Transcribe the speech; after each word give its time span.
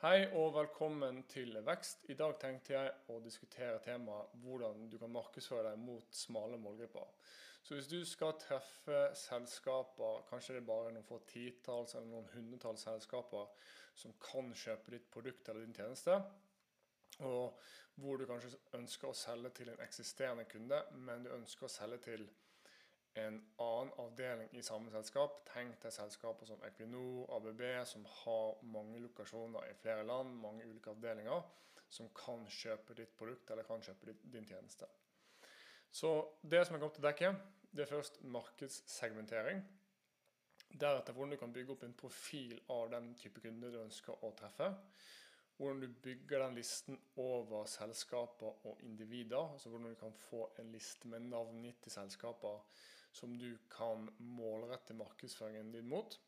Hei 0.00 0.22
og 0.32 0.54
velkommen 0.54 1.18
til 1.28 1.58
Vekst. 1.60 2.06
I 2.08 2.14
dag 2.16 2.38
tenkte 2.40 2.72
jeg 2.72 2.92
å 3.12 3.18
diskutere 3.20 3.82
temaet 3.84 4.30
hvordan 4.40 4.86
du 4.88 4.94
kan 4.96 5.12
markedsføre 5.12 5.66
deg 5.66 5.82
mot 5.84 6.16
smale 6.16 6.56
målgrupper. 6.56 7.10
Så 7.60 7.76
hvis 7.76 7.90
du 7.90 7.98
skal 8.08 8.32
treffe 8.40 9.02
selskaper, 9.20 10.22
kanskje 10.30 10.56
det 10.56 10.62
er 10.62 10.70
bare 10.70 10.94
noen 10.94 11.04
få 11.04 11.18
titalls 11.28 11.92
eller 11.98 12.08
noen 12.14 12.30
hundretalls 12.32 12.86
selskaper 12.88 13.68
som 14.00 14.16
kan 14.24 14.48
kjøpe 14.56 14.96
ditt 14.96 15.10
produkt 15.12 15.52
eller 15.52 15.68
din 15.68 15.76
tjeneste, 15.76 16.16
og 17.20 17.60
hvor 18.00 18.16
du 18.16 18.24
kanskje 18.30 18.56
ønsker 18.80 19.12
å 19.12 19.18
selge 19.26 19.52
til 19.60 19.74
en 19.74 19.84
eksisterende 19.84 20.48
kunde, 20.48 20.80
men 20.96 21.28
du 21.28 21.34
ønsker 21.36 21.68
å 21.68 21.74
selge 21.76 22.00
til 22.08 22.24
en 23.14 23.38
annen 23.58 23.92
avdeling 23.98 24.52
i 24.54 24.62
samme 24.62 24.90
selskap. 24.92 25.40
Tenk 25.50 25.80
deg 25.82 25.94
selskaper 25.94 26.46
som 26.46 26.62
Equinor, 26.66 27.26
ABB, 27.36 27.62
som 27.88 28.04
har 28.22 28.60
mange 28.62 29.00
lokasjoner 29.02 29.70
i 29.70 29.76
flere 29.82 30.06
land, 30.06 30.36
mange 30.42 30.66
ulike 30.68 30.92
avdelinger, 30.94 31.42
som 31.90 32.10
kan 32.14 32.46
kjøpe 32.46 32.94
ditt 32.98 33.16
produkt 33.18 33.50
eller 33.50 33.66
kan 33.66 33.82
kjøpe 33.82 34.14
din 34.22 34.46
tjeneste. 34.46 34.86
Så 35.90 36.12
det 36.42 36.62
som 36.66 36.76
jeg 36.76 36.84
kommer 36.84 36.96
til 36.96 37.08
dekke, 37.08 37.34
det 37.70 37.84
er 37.84 37.90
først 37.90 38.20
markedssegmentering. 38.22 39.64
Deretter 40.70 41.12
hvordan 41.12 41.34
du 41.34 41.40
kan 41.40 41.52
bygge 41.52 41.74
opp 41.74 41.82
en 41.82 41.96
profil 41.98 42.60
av 42.70 42.92
den 42.92 43.10
type 43.18 43.42
kunde 43.42 43.72
du 43.72 43.80
ønsker 43.82 44.22
å 44.22 44.30
treffe 44.38 44.70
hvordan 45.60 45.80
du 45.80 45.88
bygger 46.02 46.40
den 46.40 46.54
listen 46.56 46.96
over 47.20 47.66
selskaper 47.68 48.66
og 48.66 48.78
individer. 48.82 49.52
altså 49.52 49.68
Hvordan 49.68 49.90
du 49.90 49.94
kan 49.94 50.12
få 50.12 50.46
en 50.58 50.72
liste 50.72 51.08
med 51.08 51.20
navngitte 51.20 51.90
selskaper 51.90 52.62
som 53.12 53.36
du 53.38 53.58
kan 53.70 54.08
målrette 54.18 54.94
markedsføringen 54.94 55.72
din 55.72 55.88
mot. 55.88 56.18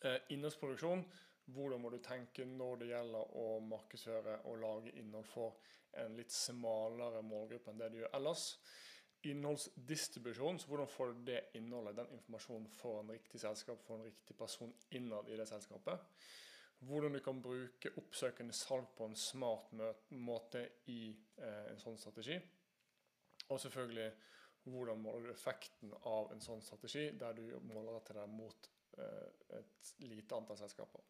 Eh, 0.00 0.20
innholdsproduksjon. 0.34 1.04
Hvordan 1.54 1.80
må 1.80 1.90
du 1.92 1.98
tenke 2.00 2.46
når 2.48 2.80
det 2.80 2.88
gjelder 2.92 3.34
å 3.36 3.46
markedsføre 3.68 4.38
og 4.48 4.62
lage 4.62 4.94
innhold 4.96 5.28
for 5.28 5.58
en 6.00 6.16
litt 6.18 6.32
smalere 6.32 7.20
målgruppe 7.22 7.70
enn 7.70 7.82
det 7.82 7.90
du 7.92 8.00
gjør 8.00 8.16
ellers. 8.18 8.46
Innholdsdistribusjon. 9.28 10.58
så 10.58 10.68
Hvordan 10.68 10.88
får 10.90 11.12
du 11.12 11.20
det 11.28 11.42
innholdet, 11.60 11.96
den 12.00 12.16
informasjonen, 12.16 12.66
for 12.80 13.00
en 13.00 13.12
riktig 13.12 13.40
selskap, 13.40 13.84
for 13.84 14.00
en 14.00 14.08
riktig 14.08 14.36
person 14.36 14.72
innad 14.90 15.28
i 15.28 15.38
det 15.38 15.48
selskapet 15.48 16.00
hvordan 16.88 17.12
du 17.12 17.20
kan 17.24 17.42
bruke 17.42 17.92
oppsøkende 17.96 18.52
salg 18.52 18.90
på 18.96 19.06
en 19.08 19.16
smart 19.16 19.72
måte 20.10 20.64
i 20.92 21.14
eh, 21.38 21.70
en 21.70 21.80
sånn 21.80 21.98
strategi. 22.00 22.36
Og 23.48 23.60
selvfølgelig 23.60 24.10
hvordan 24.64 25.02
måler 25.02 25.26
du 25.26 25.32
effekten 25.32 25.92
av 26.08 26.32
en 26.32 26.40
sånn 26.40 26.62
strategi, 26.64 27.10
der 27.20 27.36
du 27.36 27.58
måler 27.68 28.00
til 28.06 28.18
deg 28.20 28.30
mot 28.32 28.70
eh, 28.98 29.58
et 29.58 29.92
lite 30.08 30.36
antall 30.36 30.58
selskaper. 30.60 31.04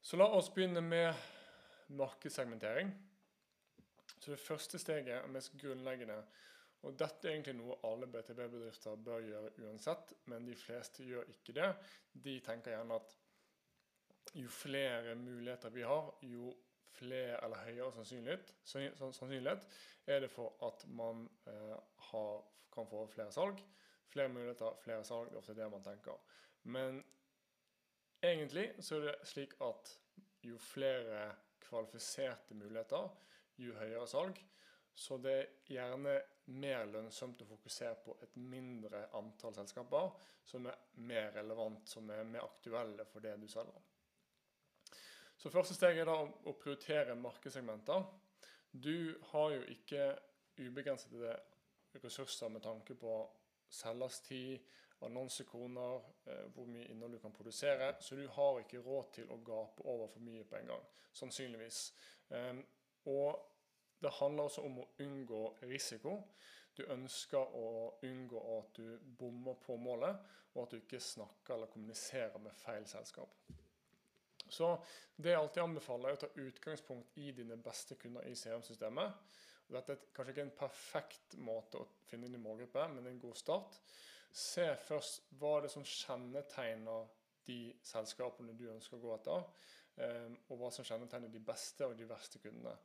Så 0.00 0.16
la 0.16 0.28
oss 0.32 0.48
begynne 0.54 0.80
med 0.80 1.12
markedssegmentering. 1.98 2.92
Så 4.18 4.30
Det 4.30 4.40
første 4.40 4.78
steget 4.78 5.14
er 5.14 5.32
mest 5.32 5.56
grunnleggende. 5.60 6.22
og 6.82 6.98
Dette 6.98 7.28
er 7.28 7.32
egentlig 7.32 7.56
noe 7.58 7.78
alle 7.84 8.06
BTB-bedrifter 8.06 8.96
bør 8.96 9.24
gjøre 9.26 9.52
uansett, 9.66 10.12
men 10.30 10.46
de 10.46 10.54
fleste 10.56 11.04
gjør 11.04 11.28
ikke 11.32 11.52
det. 11.52 11.68
De 12.12 12.38
tenker 12.40 12.76
gjerne 12.76 12.94
at 12.94 13.16
jo 14.34 14.48
flere 14.48 15.14
muligheter 15.14 15.70
vi 15.74 15.82
har, 15.82 16.10
jo 16.22 16.52
flere 16.98 17.38
eller 17.44 17.64
høyere 17.66 17.92
sannsynlighet, 17.96 18.54
sannsynlighet 18.66 19.66
er 20.08 20.24
det 20.24 20.30
for 20.32 20.56
at 20.66 20.84
man 20.90 21.26
eh, 21.46 21.76
har, 22.10 22.44
kan 22.74 22.88
få 22.90 23.06
flere 23.12 23.32
salg. 23.32 23.62
Flere 24.08 24.28
muligheter, 24.32 24.76
flere 24.82 25.04
salg. 25.04 25.28
Det 25.30 25.36
er 25.36 25.42
ofte 25.42 25.56
det 25.56 25.70
man 25.70 25.84
tenker. 25.84 26.20
Men 26.62 27.02
egentlig 28.22 28.70
så 28.80 28.96
er 28.96 29.08
det 29.08 29.28
slik 29.28 29.54
at 29.64 29.92
jo 30.42 30.58
flere 30.58 31.34
kvalifiserte 31.60 32.56
muligheter, 32.56 33.10
jo 33.58 33.74
høyere 33.76 34.06
salg. 34.08 34.40
Så 34.94 35.18
det 35.22 35.34
er 35.36 35.50
gjerne 35.70 36.16
mer 36.58 36.88
lønnsomt 36.88 37.42
å 37.44 37.46
fokusere 37.46 37.98
på 38.02 38.16
et 38.24 38.34
mindre 38.40 39.04
antall 39.18 39.54
selskaper 39.54 40.10
som 40.48 40.66
er 40.66 40.80
mer 41.06 41.30
relevant, 41.36 41.84
som 41.86 42.08
er 42.10 42.24
mer 42.26 42.46
aktuelle 42.48 43.04
for 43.06 43.22
det 43.22 43.36
du 43.38 43.46
selger. 43.50 43.84
Så 45.38 45.50
første 45.54 45.74
steg 45.74 46.00
er 46.00 46.08
da 46.08 46.16
å 46.18 46.54
prioritere 46.58 47.14
markedssegmenter. 47.14 48.02
Du 48.72 49.14
har 49.30 49.52
jo 49.54 49.60
ikke 49.70 50.08
ubegrensede 50.58 51.36
ressurser 52.02 52.50
med 52.50 52.64
tanke 52.64 52.96
på 52.98 53.12
selgerstid, 53.70 54.58
annonsekroner, 55.06 56.00
eh, 56.26 56.48
hvor 56.54 56.66
mye 56.66 56.88
innhold 56.90 57.12
du 57.12 57.18
kan 57.22 57.32
produsere. 57.32 57.94
Så 58.00 58.16
du 58.16 58.26
har 58.28 58.58
ikke 58.58 58.82
råd 58.82 59.12
til 59.14 59.30
å 59.30 59.38
gape 59.46 59.84
over 59.84 60.08
for 60.08 60.20
mye 60.20 60.44
på 60.44 60.58
en 60.58 60.72
gang. 60.72 60.82
Sannsynligvis. 61.12 61.92
Ehm, 62.30 62.64
og 63.06 63.38
det 64.02 64.10
handler 64.18 64.42
også 64.42 64.64
om 64.66 64.78
å 64.78 64.88
unngå 64.98 65.42
risiko. 65.62 66.16
Du 66.76 66.82
ønsker 66.82 67.54
å 67.54 67.94
unngå 68.02 68.42
at 68.58 68.74
du 68.76 68.98
bommer 69.18 69.54
på 69.54 69.76
målet, 69.76 70.18
og 70.54 70.62
at 70.62 70.70
du 70.70 70.76
ikke 70.76 71.00
snakker 71.00 71.54
eller 71.54 71.66
kommuniserer 71.66 72.38
med 72.38 72.54
feil 72.54 72.86
selskap. 72.86 73.30
Så 74.50 74.70
det 75.16 75.32
jeg 75.32 75.40
alltid 75.40 75.62
anbefaler, 75.62 76.10
er 76.10 76.18
å 76.18 76.22
ta 76.22 76.30
utgangspunkt 76.42 77.16
i 77.20 77.30
dine 77.36 77.58
beste 77.62 77.98
kunder 78.00 78.26
i 78.28 78.34
CRM-systemet. 78.38 79.36
Dette 79.68 79.94
er 79.94 80.04
kanskje 80.16 80.32
ikke 80.32 80.44
en 80.46 80.54
perfekt 80.56 81.34
måte 81.44 81.82
å 81.82 81.88
finne 82.08 82.30
din 82.32 82.40
målgruppe, 82.40 82.86
men 82.94 83.06
en 83.10 83.20
god 83.20 83.36
start. 83.36 83.80
Se 84.32 84.64
først 84.86 85.32
hva 85.40 85.58
det 85.60 85.68
er 85.68 85.74
som 85.74 85.84
kjennetegner 85.88 87.08
de 87.48 87.58
selskapene 87.84 88.56
du 88.56 88.66
ønsker 88.72 88.98
å 88.98 89.02
gå 89.02 89.12
etter, 89.16 89.44
ehm, 90.04 90.36
og 90.48 90.60
hva 90.60 90.70
som 90.72 90.86
kjennetegner 90.88 91.32
de 91.32 91.44
beste 91.44 91.86
og 91.86 91.96
de 91.98 92.08
verste 92.08 92.40
kundene. 92.42 92.76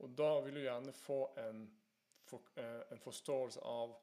Og 0.00 0.16
Da 0.16 0.30
vil 0.40 0.54
du 0.54 0.60
gjerne 0.60 0.92
få 0.96 1.20
en, 1.36 1.66
eh, 2.56 2.82
en 2.90 2.98
forståelse 2.98 3.60
av 3.60 3.96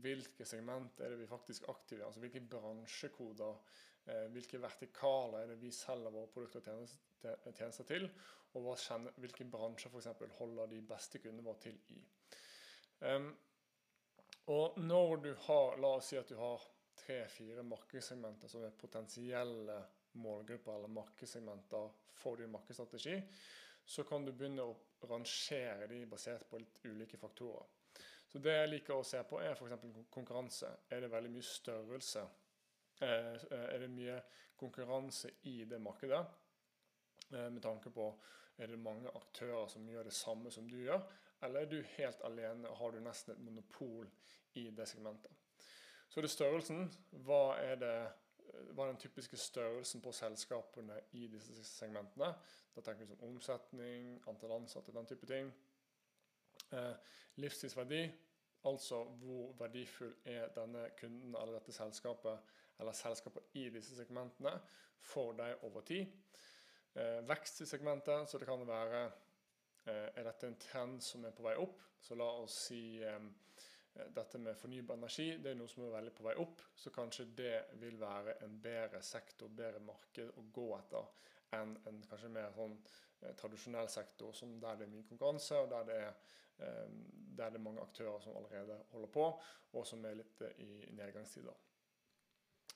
hvilke 0.00 0.44
segment 0.48 1.00
er 1.00 1.12
det 1.12 1.20
vi 1.20 1.28
faktisk 1.30 1.68
aktiverer, 1.68 2.06
altså 2.08 2.22
hvilke 2.24 2.44
bransjekoder 2.48 3.58
Eh, 4.10 4.26
hvilke 4.34 4.58
vertikaler 4.58 5.44
er 5.44 5.50
det 5.52 5.60
vi 5.62 5.70
selger 5.74 6.10
våre 6.10 6.30
produkter 6.34 6.74
og 6.74 7.54
tjenester 7.54 7.86
til, 7.86 8.08
og 8.58 8.72
hvilke 9.22 9.46
bransjer 9.46 9.92
f.eks. 9.92 10.08
holder 10.40 10.70
de 10.72 10.80
beste 10.86 11.20
kundene 11.22 11.46
våre 11.46 11.62
til 11.62 11.78
i. 11.94 12.00
Um, 13.06 13.30
og 14.50 14.78
når 14.82 15.16
du 15.22 15.30
har, 15.46 15.78
La 15.78 15.94
oss 16.00 16.10
si 16.10 16.18
at 16.18 16.28
du 16.30 16.34
har 16.38 16.66
tre-fire 16.98 17.62
markedssegmenter 17.66 18.50
som 18.50 18.66
er 18.66 18.74
potensielle 18.78 19.78
målgrupper 20.18 20.74
eller 20.74 20.90
markedssegmenter 20.92 21.94
for 22.18 22.42
din 22.42 22.50
markedsstrategi, 22.50 23.20
så 23.86 24.02
kan 24.06 24.26
du 24.26 24.32
begynne 24.34 24.66
å 24.66 25.06
rangere 25.06 25.86
de 25.90 26.02
basert 26.10 26.48
på 26.50 26.58
litt 26.58 26.82
ulike 26.90 27.18
faktorer. 27.22 27.70
Så 28.32 28.40
Det 28.40 28.52
jeg 28.54 28.68
liker 28.68 28.96
å 28.96 29.04
se 29.04 29.20
på, 29.28 29.40
er 29.44 29.52
f.eks. 29.52 30.06
konkurranse. 30.10 30.70
Er 30.90 31.04
det 31.04 31.12
veldig 31.12 31.30
mye 31.34 31.44
størrelse 31.44 32.22
Eh, 33.02 33.36
er 33.50 33.78
det 33.78 33.88
mye 33.90 34.20
konkurranse 34.56 35.30
i 35.42 35.64
det 35.64 35.78
markedet. 35.82 36.24
Eh, 37.32 37.50
med 37.50 37.62
tanke 37.62 37.90
på 37.90 38.06
er 38.58 38.66
det 38.66 38.78
mange 38.78 39.10
aktører 39.10 39.66
som 39.68 39.88
gjør 39.88 40.06
det 40.06 40.14
samme 40.14 40.50
som 40.50 40.68
du 40.70 40.76
gjør, 40.84 41.00
eller 41.42 41.60
er 41.60 41.70
du 41.70 41.80
helt 41.96 42.20
alene 42.24 42.68
og 42.68 42.76
har 42.76 42.90
du 42.92 43.00
nesten 43.00 43.32
et 43.32 43.42
monopol 43.42 44.06
i 44.54 44.68
det 44.70 44.86
segmentet. 44.88 45.32
Så 46.08 46.20
er 46.20 46.22
det 46.22 46.30
størrelsen. 46.30 46.90
Hva 47.26 47.56
er, 47.58 47.74
det, 47.80 47.96
hva 48.70 48.84
er 48.84 48.92
den 48.92 49.00
typiske 49.02 49.36
størrelsen 49.36 50.02
på 50.04 50.12
selskapene 50.12 51.00
i 51.18 51.26
disse 51.32 51.64
segmentene? 51.64 52.34
Da 52.76 52.84
tenker 52.84 53.08
vi 53.08 53.16
som 53.16 53.24
omsetning, 53.26 54.18
antall 54.28 54.60
ansatte, 54.60 54.92
den 54.94 55.08
type 55.08 55.26
ting. 55.26 55.50
Eh, 56.72 56.94
livstidsverdi. 57.34 58.10
Altså 58.64 59.04
hvor 59.04 59.54
verdifull 59.58 60.14
er 60.24 60.48
denne 60.54 60.90
kunden 60.96 61.34
eller 61.34 61.56
dette 61.56 61.72
selskapet 61.74 62.52
eller 62.80 62.94
selskaper 62.94 63.42
i 63.58 63.66
disse 63.74 63.96
segmentene 63.96 64.52
for 65.02 65.34
deg 65.36 65.64
over 65.66 65.82
tid. 65.86 66.06
Eh, 66.94 67.20
vekst 67.28 67.60
i 67.60 67.66
segmentet, 67.66 68.28
så 68.30 68.38
det 68.38 68.46
kan 68.46 68.62
være 68.68 69.04
eh, 69.86 70.08
Er 70.14 70.28
dette 70.28 70.46
en 70.46 70.60
trend 70.60 71.00
som 71.02 71.24
er 71.24 71.34
på 71.34 71.42
vei 71.42 71.56
opp? 71.58 71.82
Så 72.00 72.14
la 72.14 72.28
oss 72.42 72.54
si 72.68 73.02
dette 74.14 74.38
med 74.38 74.56
fornybar 74.56 74.96
energi 74.96 75.36
det 75.38 75.50
er 75.50 75.56
noe 75.58 75.68
som 75.68 75.84
er 75.84 75.92
veldig 75.96 76.14
på 76.16 76.24
vei 76.24 76.34
opp. 76.40 76.62
Så 76.74 76.90
kanskje 76.90 77.28
det 77.36 77.56
vil 77.82 77.98
være 78.00 78.38
en 78.46 78.56
bedre 78.62 79.02
sektor, 79.02 79.48
bedre 79.48 79.82
marked 79.84 80.32
å 80.38 80.46
gå 80.54 80.68
etter 80.78 81.10
enn 81.56 81.74
en 81.88 82.00
kanskje 82.08 82.30
mer 82.32 82.52
sånn 82.56 82.76
eh, 83.22 83.34
tradisjonell 83.38 83.90
sektor 83.92 84.36
der 84.62 84.78
det 84.78 84.86
er 84.86 84.92
mye 84.94 85.08
konkurranse, 85.08 85.58
og 85.58 85.70
der 85.72 85.88
det, 85.88 85.98
er, 86.06 86.38
eh, 86.58 86.86
der 87.36 87.52
det 87.52 87.60
er 87.60 87.66
mange 87.66 87.84
aktører 87.84 88.20
som 88.20 88.36
allerede 88.36 88.78
holder 88.92 89.12
på, 89.18 89.26
og 89.72 89.86
som 89.86 90.04
er 90.04 90.18
litt 90.20 90.42
eh, 90.46 90.62
i 90.64 90.72
nedgangstider. 90.96 91.58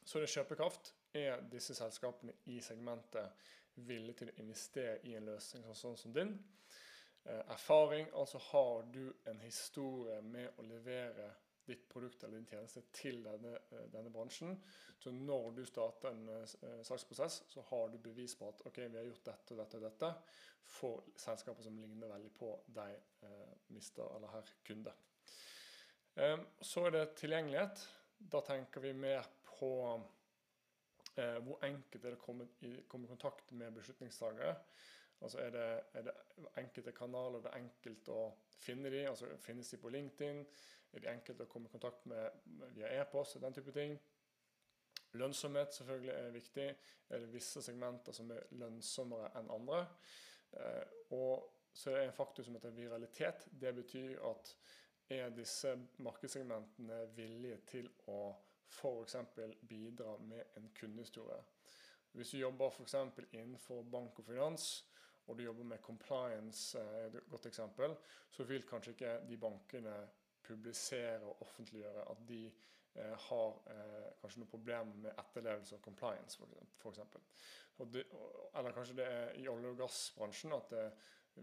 Så 0.06 0.23
det 0.23 0.31
kjøpekraft. 0.31 0.94
Er 1.17 1.40
disse 1.49 1.75
selskapene 1.75 2.34
i 2.52 2.58
segmentet 2.61 3.46
villige 3.88 4.20
til 4.20 4.31
å 4.31 4.37
investere 4.43 4.99
i 5.08 5.14
en 5.17 5.31
løsning 5.31 5.64
sånn 5.75 5.96
som 5.96 6.12
din? 6.12 6.34
Erfaring, 7.26 8.06
altså 8.14 8.38
har 8.52 8.84
du 8.94 9.08
en 9.26 9.40
historie 9.43 10.20
med 10.22 10.61
å 10.61 10.67
levere 10.69 11.31
ditt 11.67 11.89
produkt 11.89 12.23
eller 12.25 12.39
din 12.39 12.49
tjeneste 12.51 12.83
til 12.95 13.23
denne, 13.25 13.55
eh, 13.71 13.87
denne 13.93 14.13
bransjen. 14.13 14.57
Så 14.99 15.13
når 15.13 15.51
du 15.59 15.65
starter 15.69 16.15
en 16.15 16.29
uh, 16.29 16.83
saksprosess, 16.87 17.43
så 17.53 17.65
har 17.69 17.89
du 17.93 17.99
bevis 18.01 18.35
på 18.39 18.49
at 18.49 18.63
ok, 18.67 18.79
vi 18.87 18.97
har 18.97 19.05
gjort 19.05 19.27
dette 19.27 19.55
og 19.55 19.61
dette 19.61 19.81
og 19.81 19.85
dette 19.85 20.13
for 20.67 21.05
selskaper 21.21 21.67
som 21.67 21.77
ligner 21.79 22.11
veldig 22.11 22.33
på 22.39 22.49
deg, 22.79 22.97
uh, 23.23 23.53
mister 23.77 24.09
eller 24.17 24.33
herr 24.33 24.55
kunde. 24.67 24.95
Um, 26.17 26.47
så 26.65 26.87
er 26.87 26.97
det 26.97 27.05
tilgjengelighet. 27.21 27.85
Da 28.17 28.41
tenker 28.41 28.81
vi 28.81 28.95
mer 28.97 29.29
på 29.45 29.71
uh, 29.93 31.39
hvor 31.45 31.65
enkelt 31.69 32.05
er 32.05 32.15
det 32.15 32.21
å 32.23 32.25
komme 32.25 32.49
i 32.65 32.73
kontakt 32.89 33.53
med 33.53 33.77
beslutningstagere. 33.77 34.57
Altså 35.21 35.41
er 35.41 35.51
det, 35.51 35.67
er 35.95 36.03
det, 36.03 36.15
enkelte 36.61 36.93
kanaler 36.93 37.41
det 37.41 37.51
er 37.53 37.63
enkelt 37.63 38.09
å 38.13 38.21
finne 38.61 38.91
de, 38.93 39.07
altså 39.09 39.31
Finnes 39.41 39.71
de 39.73 39.81
på 39.81 39.93
LinkedIn? 39.93 40.43
Er 40.93 41.03
de 41.03 41.11
enkelt 41.11 41.41
å 41.41 41.49
komme 41.51 41.71
i 41.71 41.73
kontakt 41.73 42.05
med, 42.09 42.45
via 42.77 42.93
e-post 43.01 43.37
og 43.37 43.47
den 43.47 43.57
type 43.57 43.73
ting? 43.75 43.97
Lønnsomhet 45.17 45.75
selvfølgelig 45.75 46.13
er 46.13 46.31
viktig. 46.35 46.67
Er 47.09 47.23
det 47.23 47.33
visse 47.33 47.63
segmenter 47.65 48.13
som 48.17 48.31
er 48.35 48.49
lønnsommere 48.61 49.31
enn 49.39 49.53
andre? 49.55 49.83
Eh, 50.53 50.97
og 51.17 51.53
så 51.73 51.91
er 51.91 51.99
det 51.99 52.09
en 52.09 52.17
faktor 52.17 52.45
som 52.45 52.57
heter 52.57 52.75
viralitet. 52.77 53.49
Det 53.53 53.75
betyr 53.77 54.21
at 54.29 54.53
er 55.13 55.31
disse 55.31 55.73
markedssegmentene 56.03 57.03
villige 57.17 57.61
til 57.71 57.89
å 58.11 58.35
f.eks. 58.67 59.17
bidra 59.69 60.17
med 60.19 60.59
en 60.59 60.71
kundehistorie? 60.75 61.39
Hvis 62.13 62.33
du 62.33 62.39
jobber 62.39 62.73
f.eks. 62.73 62.95
innenfor 63.33 63.83
bank 63.93 64.19
og 64.19 64.25
finans, 64.25 64.87
og 65.26 65.38
du 65.38 65.43
jobber 65.43 65.64
med 65.64 65.82
compliance, 65.82 66.78
er 66.78 67.06
et 67.06 67.20
godt 67.31 67.46
eksempel, 67.46 67.96
så 68.31 68.44
vil 68.44 68.67
kanskje 68.69 68.94
ikke 68.94 69.19
de 69.28 69.37
bankene 69.40 69.96
publisere 70.46 71.25
og 71.26 71.43
offentliggjøre 71.43 72.06
at 72.11 72.25
de 72.28 72.40
eh, 72.46 73.14
har 73.28 73.61
eh, 73.73 74.08
kanskje 74.20 74.43
noen 74.43 74.50
problemer 74.50 75.02
med 75.02 75.19
etterlevelse 75.19 75.78
og 75.78 75.82
compliance, 75.82 76.38
f.eks. 76.78 77.00
Eller 77.78 78.73
kanskje 78.73 78.96
det 78.96 79.06
er 79.06 79.38
i 79.40 79.49
olje- 79.52 79.73
og 79.75 79.81
gassbransjen 79.82 80.55
at 80.56 80.70
det, 80.70 80.87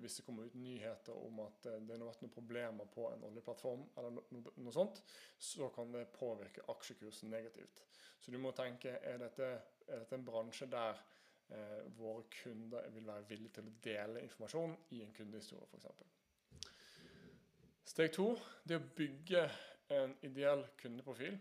hvis 0.01 0.15
det 0.15 0.25
kommer 0.25 0.47
ut 0.47 0.55
nyheter 0.55 1.13
om 1.13 1.43
at 1.45 1.67
eh, 1.69 1.81
det 1.85 1.97
har 1.97 2.07
vært 2.07 2.23
noen 2.23 2.33
problemer 2.33 2.89
på 2.93 3.09
en 3.11 3.27
oljeplattform, 3.29 3.83
eller 3.97 4.15
noe, 4.17 4.55
noe 4.57 4.75
sånt, 4.75 5.03
så 5.37 5.69
kan 5.75 5.91
det 5.93 6.07
påvirke 6.15 6.65
aksjekursen 6.73 7.33
negativt. 7.33 7.83
Så 8.19 8.31
du 8.31 8.39
må 8.39 8.53
tenke 8.55 8.95
er 9.03 9.19
dette, 9.21 9.49
er 9.87 10.05
dette 10.05 10.17
en 10.17 10.25
bransje 10.25 10.69
der 10.71 11.01
eh, 11.49 11.83
våre 11.97 12.23
kunder 12.31 12.89
vil 12.93 13.07
være 13.07 13.27
villige 13.29 13.57
til 13.57 13.69
å 13.69 13.75
dele 13.83 14.23
informasjon 14.23 14.75
i 14.95 15.01
en 15.03 15.13
kundehistorie 15.15 15.67
f.eks. 15.71 16.69
Steg 17.93 18.13
to 18.15 18.29
det 18.63 18.77
er 18.77 18.83
å 18.83 18.93
bygge 18.97 19.43
en 19.93 20.15
ideell 20.25 20.63
kundeprofil. 20.79 21.35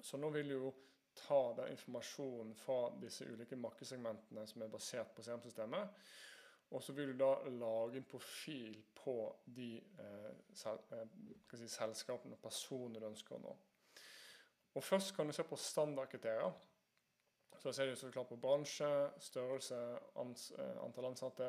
Så 0.00 0.18
nå 0.18 0.30
vil 0.34 0.54
jo 0.54 0.72
ta 1.14 1.54
den 1.56 1.74
informasjonen 1.76 2.54
fra 2.58 2.78
disse 3.00 3.26
ulike 3.28 3.56
markedssegmentene 3.56 4.46
som 4.50 4.64
er 4.64 4.72
basert 4.72 5.12
på 5.14 5.22
CM-systemet. 5.22 6.06
Og 6.74 6.82
så 6.82 6.92
vil 6.96 7.12
du 7.12 7.18
da 7.20 7.34
lage 7.54 8.00
en 8.00 8.08
profil 8.08 8.80
på 8.98 9.14
de 9.46 9.76
eh, 9.78 10.30
sel 10.56 10.80
eh, 10.96 11.04
si, 11.54 11.68
selskapene 11.70 12.34
og 12.34 12.42
personene 12.42 12.98
du 12.98 13.06
ønsker 13.06 13.36
å 13.36 13.42
nå. 13.44 13.52
Og 14.74 14.82
Først 14.82 15.14
kan 15.14 15.28
du 15.28 15.32
se 15.36 15.44
på 15.46 15.60
standardkriterier. 15.60 16.50
Så 17.64 17.72
ser 17.72 17.86
du 17.88 17.96
så 17.96 18.10
klart 18.12 18.28
på 18.28 18.36
bransje, 18.36 18.88
størrelse, 19.24 19.76
ans, 20.20 20.50
eh, 20.58 20.80
antall 20.84 21.06
ansatte, 21.08 21.46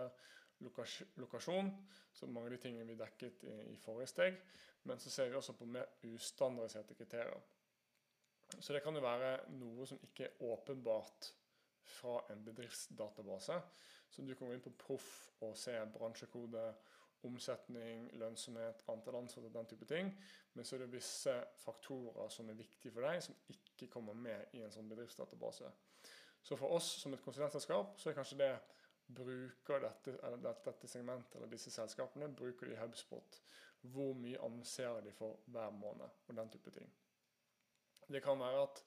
lokas 0.63 1.01
lokasjon. 1.19 1.73
Så 2.15 2.29
mange 2.31 2.47
av 2.47 2.53
de 2.55 2.59
tingene 2.63 2.87
vi 2.87 2.95
dekket 2.95 3.43
i, 3.43 3.55
i, 3.73 3.75
forrige 3.83 4.07
steg. 4.13 4.37
Men 4.87 5.01
så 5.03 5.11
ser 5.11 5.27
vi 5.27 5.35
også 5.35 5.57
på 5.59 5.67
mer 5.67 5.89
ustandardiserte 6.07 6.95
kriterier. 6.95 7.43
Så 8.61 8.71
det 8.71 8.79
kan 8.85 8.95
jo 8.95 9.03
være 9.03 9.33
noe 9.57 9.89
som 9.89 9.99
ikke 10.07 10.29
er 10.29 10.47
åpenbart 10.47 11.33
fra 11.97 12.21
en 12.31 12.47
bedriftsdatabase. 12.47 13.59
Så 14.07 14.23
du 14.23 14.31
gå 14.39 14.53
inn 14.53 14.63
på 14.63 14.71
Proff 14.79 15.09
og 15.43 15.57
se 15.59 15.75
bransjekode, 15.97 16.63
omsetning, 17.25 18.07
lønnsomhet, 18.19 18.83
antall 18.91 19.19
ansatte, 19.19 19.51
den 19.53 19.67
type 19.69 19.87
ting. 19.89 20.11
Men 20.53 20.65
så 20.65 20.75
er 20.75 20.85
det 20.85 20.93
visse 20.93 21.33
faktorer 21.63 22.29
som 22.31 22.49
er 22.49 22.59
viktige 22.59 22.93
for 22.95 23.07
deg, 23.07 23.23
som 23.23 23.35
ikke 23.51 23.89
kommer 23.91 24.15
med 24.17 24.55
i 24.55 24.63
en 24.63 24.73
sånn 24.73 24.89
bedriftsdatabase. 24.89 25.71
Så 26.45 26.55
for 26.55 26.77
oss 26.77 26.87
som 27.01 27.13
et 27.13 27.23
konsulentselskap, 27.25 27.97
så 27.99 28.09
er 28.09 28.17
kanskje 28.19 28.37
det 28.43 28.51
bruker 29.07 29.81
dette, 29.81 30.13
dette, 30.41 30.87
segmentet 30.87 31.35
eller 31.35 31.49
disse 31.49 31.71
selskapene 31.73 32.29
bruker 32.37 32.69
de 32.69 32.77
HubSpot. 32.79 33.41
Hvor 33.81 34.13
mye 34.17 34.41
annonserer 34.41 35.01
de 35.05 35.11
for 35.13 35.39
hver 35.53 35.69
måned, 35.69 36.09
og 36.27 36.37
den 36.37 36.49
type 36.49 36.71
ting. 36.71 36.89
Det 38.07 38.21
kan 38.23 38.39
være 38.39 38.61
at, 38.63 38.83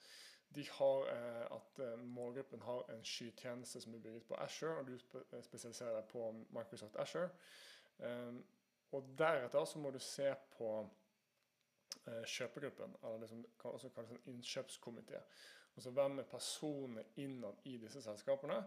har, 0.78 1.06
eh, 1.12 1.44
at 1.56 1.82
eh, 1.84 1.98
målgruppen 1.98 2.62
har 2.62 2.90
en 2.94 3.04
skytjeneste 3.04 3.80
som 3.80 3.94
er 3.94 3.98
bygget 3.98 4.26
på 4.26 4.34
Asher, 4.34 4.68
og 4.68 4.86
du 4.86 4.94
eh, 4.94 5.42
spesialiserer 5.42 6.00
deg 6.00 6.08
på 6.10 6.32
Microsoft 6.50 6.96
Asher. 6.96 7.28
Um, 7.98 8.42
og 8.96 9.12
deretter 9.18 9.64
så 9.68 9.80
må 9.82 9.90
du 9.92 9.98
se 10.02 10.30
på 10.56 10.70
uh, 10.82 12.24
kjøpegruppen, 12.24 12.96
eller 13.02 13.22
det 13.22 13.30
som 13.30 13.44
også 13.72 13.90
kalles 13.94 14.14
en 14.14 14.26
innkjøpskomité. 14.32 15.20
Altså 15.76 15.90
hvem 15.94 16.18
er 16.18 16.30
personene 16.30 17.04
innad 17.22 17.60
i 17.70 17.76
disse 17.78 18.02
selskapene 18.02 18.62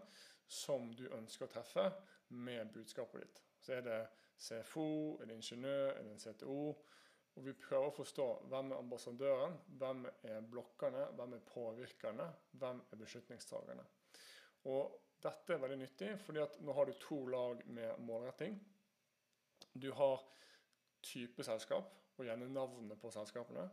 som 0.48 0.92
du 0.96 1.06
ønsker 1.12 1.46
å 1.46 1.52
treffe 1.52 1.84
med 2.32 2.72
budskapet 2.72 3.24
ditt. 3.24 3.42
Så 3.60 3.76
er 3.76 3.84
det 3.86 4.00
CFO, 4.40 5.18
er 5.20 5.28
det 5.28 5.36
ingeniør, 5.36 5.90
er 5.92 6.06
det 6.06 6.14
en 6.14 6.22
CTO? 6.22 6.62
Og 7.32 7.46
vi 7.46 7.54
prøver 7.56 7.88
å 7.88 7.94
forstå 7.96 8.26
hvem 8.52 8.72
er 8.72 8.82
ambassadøren, 8.82 9.54
hvem 9.80 10.04
er 10.28 10.48
blokkerne, 10.52 11.06
hvem 11.16 11.36
er 11.36 11.44
påvirkerne, 11.48 12.26
hvem 12.60 12.82
er 12.92 13.00
beslutningstakerne. 13.00 13.84
Og 14.72 14.98
dette 15.22 15.54
er 15.54 15.62
veldig 15.62 15.78
nyttig, 15.80 16.10
fordi 16.20 16.42
at 16.42 16.58
nå 16.60 16.74
har 16.76 16.88
du 16.88 16.98
to 17.00 17.22
lag 17.32 17.62
med 17.72 18.02
målretting. 18.04 18.58
Du 19.74 19.90
har 19.96 20.22
type 21.02 21.44
selskap, 21.44 21.90
og 22.16 22.26
gjerne 22.26 22.48
navnet 22.52 23.00
på 23.00 23.10
selskapene 23.10 23.68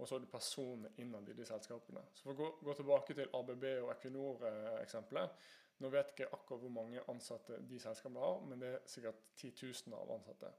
og 0.00 0.08
så 0.08 0.16
er 0.16 0.22
det 0.24 0.32
personene 0.32 0.90
innad 0.98 1.28
i 1.28 1.34
de 1.36 1.44
selskapene. 1.44 2.02
Så 2.14 2.24
For 2.24 2.32
å 2.32 2.36
gå, 2.38 2.46
gå 2.64 2.74
tilbake 2.78 3.16
til 3.16 3.32
ABB 3.36 3.64
og 3.82 3.90
Equinor-eksempelet. 3.92 5.42
Nå 5.80 5.90
vet 5.92 6.12
jeg 6.12 6.14
ikke 6.14 6.36
akkurat 6.36 6.62
hvor 6.64 6.72
mange 6.72 7.02
ansatte 7.12 7.58
de 7.68 7.80
selskapene 7.80 8.22
har, 8.24 8.40
men 8.48 8.62
det 8.62 8.70
er 8.72 8.86
sikkert 8.88 9.20
titusener 9.36 10.00
av 10.00 10.14
ansatte. 10.16 10.52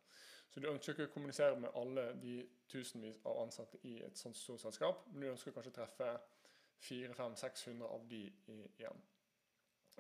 Så 0.52 0.62
du 0.62 0.68
ønsker 0.70 0.94
ikke 0.94 1.08
å 1.10 1.14
kommunisere 1.16 1.58
med 1.58 1.74
alle 1.80 2.06
de 2.22 2.36
tusenvis 2.70 3.18
av 3.26 3.40
ansatte 3.46 3.80
i 3.88 3.96
et 4.06 4.20
sånt 4.20 4.38
stort 4.38 4.62
selskap, 4.62 5.06
men 5.10 5.26
du 5.26 5.32
ønsker 5.32 5.56
kanskje 5.56 5.74
å 5.74 5.78
treffe 5.80 6.12
400-500-600 6.86 7.90
av 7.90 8.08
de 8.14 8.22
igjen. 8.78 9.06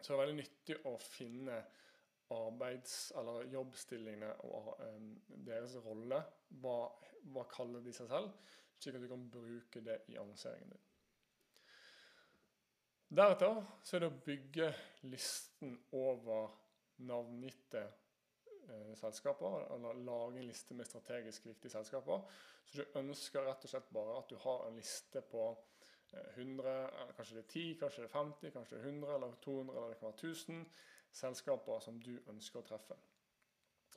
Så 0.01 0.12
det 0.12 0.15
er 0.18 0.21
veldig 0.21 0.39
nyttig 0.41 0.77
å 0.89 0.95
finne 1.01 1.62
arbeids- 2.31 3.11
eller 3.19 3.50
jobbstillingene 3.52 4.33
og 4.47 4.73
um, 4.80 5.14
deres 5.47 5.76
rolle. 5.85 6.23
Hva, 6.64 6.78
hva 7.33 7.45
kaller 7.52 7.83
de 7.85 7.94
seg 7.95 8.09
selv? 8.11 8.31
slik 8.81 8.95
at 8.97 9.04
du 9.04 9.07
kan 9.07 9.30
bruke 9.30 9.81
det 9.85 10.00
i 10.09 10.18
annonseringen 10.18 10.69
din. 10.69 10.85
Deretter 13.11 13.57
så 13.83 13.97
er 13.97 14.04
det 14.04 14.09
å 14.09 14.21
bygge 14.26 14.69
listen 15.11 15.76
over 15.97 16.54
navngitte 17.06 17.81
eh, 17.83 18.94
selskaper, 18.97 19.66
eller 19.76 20.00
lage 20.06 20.40
en 20.40 20.47
liste 20.47 20.78
med 20.78 20.88
strategisk 20.88 21.50
viktige 21.50 21.73
selskaper. 21.73 22.23
Så 22.66 22.80
du 22.80 23.00
ønsker 23.02 23.45
rett 23.45 23.68
og 23.68 23.73
slett 23.73 23.92
bare 23.94 24.16
at 24.21 24.31
du 24.31 24.40
har 24.45 24.64
en 24.68 24.80
liste 24.80 25.21
på 25.28 25.44
100, 26.38 26.71
eh, 26.71 27.14
kanskje 27.18 27.38
det 27.38 27.44
er 27.44 27.52
10, 27.52 27.76
kanskje 27.83 28.06
det 28.06 28.09
er 28.09 28.16
50, 28.16 28.56
kanskje 28.56 28.78
det 28.78 28.81
er 28.81 28.90
100 28.94 29.16
eller 29.18 29.38
200 29.44 29.78
eller 29.78 29.94
det 29.94 30.00
kan 30.00 30.14
være 30.14 30.31
1000 30.31 30.66
selskaper 31.11 31.80
som 31.83 31.99
du 32.01 32.13
ønsker 32.31 32.61
å 32.61 32.68
treffe. 32.68 32.97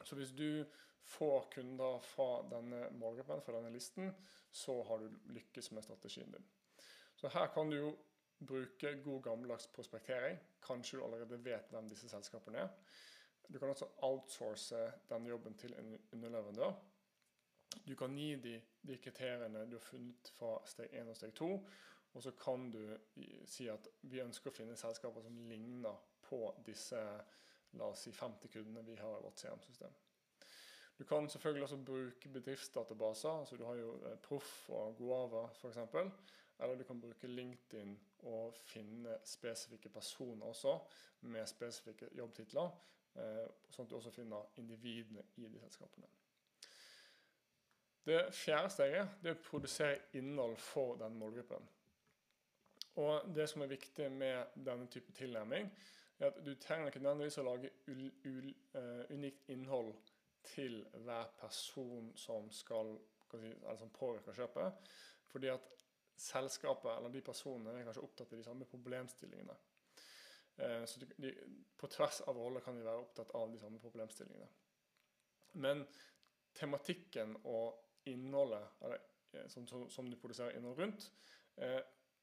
Så 0.05 0.17
hvis 0.19 0.35
du 0.35 0.65
får 1.05 1.49
kunder 1.53 1.99
fra 2.03 2.43
denne 2.49 2.89
målgruppen, 2.99 3.43
fra 3.45 3.59
denne 3.59 3.73
listen, 3.75 4.11
så 4.51 4.83
har 4.89 5.03
du 5.03 5.33
lykkes 5.37 5.71
med 5.73 5.85
strategien 5.85 6.33
din. 6.33 6.47
Så 7.17 7.29
her 7.29 7.51
kan 7.55 7.71
du 7.71 7.77
jo 7.77 7.93
bruke 8.39 8.95
god 9.05 9.23
gammeldags 9.23 9.67
prospektering. 9.73 10.39
Kanskje 10.65 10.99
du 10.99 11.05
allerede 11.05 11.45
vet 11.45 11.71
hvem 11.71 11.89
disse 11.89 12.09
selskapene 12.09 12.65
er. 12.65 12.73
Du 13.49 13.59
kan 13.59 13.71
også 13.71 13.91
outsource 14.03 14.81
denne 15.09 15.29
jobben 15.29 15.55
til 15.55 15.75
en 15.79 15.95
underleverandør. 16.13 16.73
Du 17.89 17.95
kan 17.97 18.17
gi 18.17 18.35
de, 18.41 18.55
de 18.83 18.97
kriteriene 18.99 19.67
du 19.69 19.77
har 19.77 19.85
funnet 19.85 20.31
fra 20.39 20.57
steg 20.69 20.93
1 20.95 21.11
og 21.11 21.17
steg 21.19 21.35
2, 21.35 21.49
og 22.15 22.23
så 22.23 22.33
kan 22.39 22.71
du 22.71 22.81
si 23.51 23.67
at 23.69 23.89
vi 24.03 24.23
ønsker 24.23 24.51
å 24.51 24.55
finne 24.55 24.77
selskaper 24.79 25.25
som 25.25 25.41
ligner 25.51 25.99
på 26.29 26.41
disse 26.67 27.01
la 27.79 27.91
oss 27.91 28.07
si 28.07 28.13
50 28.13 28.49
kundene 28.49 28.83
vi 28.87 28.97
har 29.01 29.19
i 29.19 29.23
vårt 29.23 29.39
CM-system. 29.39 29.93
Du 30.99 31.05
kan 31.05 31.29
selvfølgelig 31.29 31.63
også 31.63 31.77
bruke 31.77 32.29
bedriftsdatabaser. 32.29 33.31
altså 33.31 33.57
Du 33.57 33.65
har 33.65 33.75
jo 33.75 33.95
eh, 34.07 34.19
Proff 34.19 34.71
og 34.71 34.97
Goava 34.97 35.49
f.eks. 35.51 35.79
Eller 36.59 36.77
du 36.79 36.85
kan 36.85 37.01
bruke 37.01 37.27
LinkedIn 37.27 37.97
og 38.23 38.55
finne 38.55 39.19
spesifikke 39.25 39.89
personer 39.89 40.47
også, 40.47 40.79
med 41.21 41.47
spesifikke 41.47 42.09
jobbtitler. 42.15 42.71
Eh, 43.15 43.47
sånn 43.71 43.87
at 43.87 43.91
du 43.91 43.97
også 43.99 44.15
finner 44.15 44.47
individene 44.59 45.23
i 45.37 45.49
de 45.51 45.61
selskapene. 45.63 46.07
Det 48.05 48.21
fjerde 48.37 48.71
steget 48.71 49.21
det 49.23 49.33
er 49.33 49.39
å 49.39 49.45
produsere 49.47 50.01
innhold 50.19 50.57
for 50.61 50.99
den 51.01 51.17
målgruppen. 51.19 51.69
Og 53.01 53.31
det 53.35 53.49
som 53.51 53.65
er 53.65 53.71
viktig 53.73 54.11
med 54.13 54.59
denne 54.67 54.87
type 54.93 55.13
tilnærming, 55.17 55.71
er 56.19 56.31
at 56.31 56.41
du 56.47 56.55
trenger 56.61 56.91
ikke 56.91 57.03
nødvendigvis 57.03 57.39
å 57.43 57.47
lage 57.47 57.71
ul, 57.91 58.05
ul, 58.31 58.51
uh, 58.77 59.05
unikt 59.11 59.49
innhold 59.53 59.93
til 60.45 60.83
hver 61.07 61.31
person 61.41 62.13
som 62.17 62.51
skal 62.53 62.95
si, 63.35 63.51
eller 63.51 63.79
som 63.81 63.91
påvirker 63.91 64.37
kjøpet. 64.37 64.91
Fordi 65.33 65.51
at 65.51 65.71
selskapet 66.17 66.93
eller 66.97 67.11
de 67.11 67.23
personene 67.27 67.73
er 67.75 67.89
kanskje 67.89 68.05
opptatt 68.07 68.33
av 68.33 68.39
de 68.39 68.47
samme 68.47 68.69
problemstillingene. 68.71 69.57
Uh, 70.59 70.85
så 70.87 71.01
de, 71.03 71.11
de, 71.19 71.33
på 71.81 71.91
tvers 71.91 72.21
av 72.29 72.39
roller 72.39 72.63
kan 72.63 72.79
de 72.79 72.87
være 72.87 73.03
opptatt 73.03 73.35
av 73.35 73.51
de 73.51 73.59
samme 73.63 73.83
problemstillingene. 73.83 74.51
Men 75.65 75.83
tematikken 76.55 77.35
og 77.45 77.81
innholdet 78.11 78.63
eller, 78.85 79.03
eh, 79.33 79.47
som, 79.49 79.67
som, 79.67 79.91
som, 79.91 80.11
du 80.11 80.17
produserer 80.21 80.57
innhold 80.57 80.79
rundt, 80.79 81.13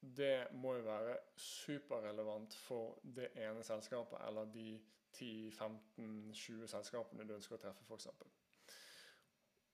det 0.01 0.47
må 0.57 0.75
jo 0.75 0.81
være 0.87 1.17
superrelevant 1.37 2.55
for 2.55 2.97
det 3.03 3.29
ene 3.37 3.63
selskapet 3.63 4.17
eller 4.27 4.49
de 4.53 4.81
10-15-20 5.13 6.67
selskapene 6.71 7.27
du 7.27 7.35
ønsker 7.35 7.57
å 7.57 7.61
treffe, 7.61 7.85
f.eks. 7.85 8.07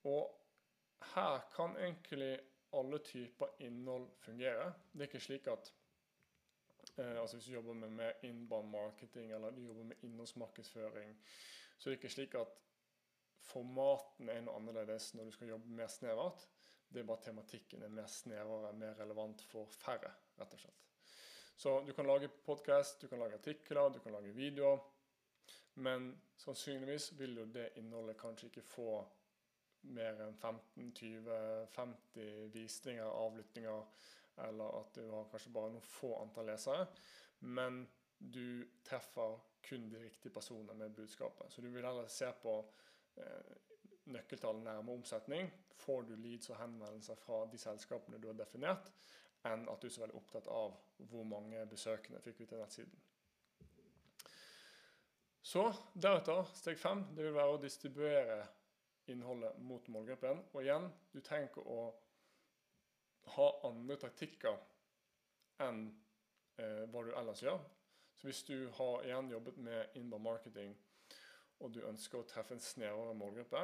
Og 0.09 0.33
her 1.13 1.39
kan 1.55 1.77
egentlig 1.79 2.33
alle 2.75 2.99
typer 3.05 3.53
innhold 3.63 4.09
fungere. 4.19 4.73
Det 4.91 5.05
er 5.05 5.09
ikke 5.11 5.23
slik 5.23 5.47
at 5.47 5.73
eh, 6.97 7.21
altså 7.21 7.37
Hvis 7.37 7.45
du 7.45 7.51
jobber 7.51 7.73
med, 7.73 7.89
med 7.89 8.11
inbound 8.23 8.69
marketing 8.69 9.31
eller 9.31 9.51
du 9.51 9.61
jobber 9.61 9.83
med 9.83 10.03
innholdsmarkedsføring, 10.03 11.17
så 11.77 11.89
er 11.89 11.93
det 11.93 11.99
ikke 12.01 12.13
slik 12.13 12.35
at 12.35 12.59
formaten 13.47 14.29
er 14.29 14.41
noe 14.43 14.59
annerledes 14.59 15.13
når 15.15 15.29
du 15.29 15.31
skal 15.31 15.53
jobbe 15.53 15.75
mer 15.79 15.87
snevert. 15.91 16.47
Det 16.89 17.01
er 17.01 17.07
bare 17.07 17.23
tematikken 17.23 17.83
er 17.83 17.93
mer 17.93 18.07
snevrere, 18.11 18.73
mer 18.73 18.99
relevant 18.99 19.41
for 19.49 19.65
færre, 19.81 20.11
rett 20.39 20.53
og 20.55 20.61
slett. 20.61 20.83
Så 21.57 21.83
du 21.87 21.93
kan 21.93 22.07
lage 22.07 22.29
podkast, 22.45 23.01
du 23.01 23.07
kan 23.07 23.19
lage 23.19 23.39
artikler, 23.39 23.89
du 23.89 23.99
kan 23.99 24.13
lage 24.13 24.35
videoer. 24.35 24.79
Men 25.73 26.21
sannsynligvis 26.37 27.19
vil 27.19 27.37
jo 27.37 27.45
det 27.53 27.69
innholdet 27.77 28.17
kanskje 28.17 28.47
ikke 28.49 28.61
få 28.65 29.05
mer 29.97 30.21
enn 30.25 30.37
15-20-50 30.41 32.49
visninger, 32.53 33.05
avlyttinger, 33.05 33.83
eller 34.47 34.79
at 34.79 34.95
du 34.95 35.11
har 35.11 35.29
kanskje 35.31 35.53
bare 35.53 35.71
noen 35.73 35.85
få 35.85 36.21
antall 36.21 36.45
lesere. 36.51 36.87
Men 37.39 37.87
du 38.17 38.65
treffer 38.85 39.37
kun 39.67 39.89
de 39.91 39.99
riktige 40.01 40.33
personene 40.33 40.73
med 40.73 40.95
budskapet. 40.97 41.51
Så 41.51 41.61
du 41.61 41.69
vil 41.69 41.85
heller 41.85 42.07
se 42.07 42.31
på 42.41 42.53
eh, 43.17 43.55
nøkkeltall 44.13 44.61
nærme 44.63 44.95
omsetning, 44.95 45.51
får 45.77 46.07
du 46.07 46.15
leads 46.15 46.49
og 46.49 46.59
henvendelser 46.61 47.19
fra 47.21 47.43
de 47.51 47.59
selskapene 47.61 48.19
du 48.21 48.29
har 48.31 48.39
definert, 48.39 48.91
enn 49.47 49.67
at 49.69 49.81
du 49.81 49.87
er 49.87 49.93
så 49.93 50.03
veldig 50.03 50.17
opptatt 50.19 50.49
av 50.51 50.75
hvor 51.11 51.27
mange 51.27 51.65
besøkende 51.69 52.21
fikk 52.23 52.41
vi 52.41 52.49
til 52.49 52.61
nettsiden. 52.61 53.03
Så 55.47 55.63
deretter, 55.95 56.43
steg 56.59 56.79
fem, 56.79 57.05
det 57.15 57.23
vil 57.23 57.37
være 57.37 57.55
å 57.55 57.61
distribuere 57.61 58.41
innholdet 59.07 59.55
mot 59.63 59.85
målgruppen. 59.87 60.41
Og 60.51 60.59
igjen, 60.59 60.89
du 61.13 61.21
trenger 61.23 61.47
ikke 61.47 61.63
å 61.63 61.85
ha 63.37 63.47
andre 63.69 63.95
taktikker 64.01 64.57
enn 65.63 65.85
eh, 66.59 66.83
hva 66.91 67.05
du 67.05 67.13
ellers 67.15 67.43
gjør. 67.45 67.61
Så 68.17 68.27
hvis 68.27 68.43
du 68.49 68.67
har 68.75 69.05
igjen 69.05 69.31
jobbet 69.31 69.59
med 69.63 69.95
inbound 69.99 70.25
marketing, 70.25 70.75
og 71.63 71.73
du 71.73 71.79
ønsker 71.87 72.19
å 72.19 72.27
treffe 72.27 72.57
en 72.57 72.63
snevrere 72.63 73.15
målgruppe, 73.17 73.63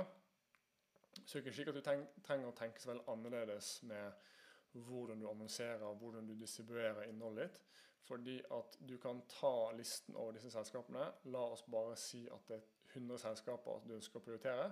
er 1.22 1.42
ikke 1.42 1.54
slik 1.54 1.72
at 1.72 1.78
du 1.78 1.84
trenger 1.84 2.50
å 2.50 2.56
tenke 2.58 2.82
så 2.82 2.92
veldig 2.92 3.06
annerledes 3.14 3.76
med 3.90 4.30
hvordan 4.74 5.22
du 5.22 5.30
annonserer, 5.30 5.96
hvordan 6.00 6.28
du 6.28 6.34
distribuerer 6.40 7.08
innholdet 7.10 7.50
ditt. 7.50 7.64
Fordi 8.04 8.42
at 8.52 8.78
du 8.90 8.98
kan 9.00 9.22
ta 9.32 9.72
listen 9.78 10.16
over 10.16 10.36
disse 10.36 10.52
selskapene. 10.52 11.06
La 11.32 11.44
oss 11.54 11.64
bare 11.72 11.96
si 12.00 12.26
at 12.28 12.50
det 12.50 12.58
er 12.58 12.98
100 12.98 13.22
selskaper 13.22 13.86
du 13.88 13.94
ønsker 13.96 14.20
å 14.20 14.24
prioritere. 14.26 14.66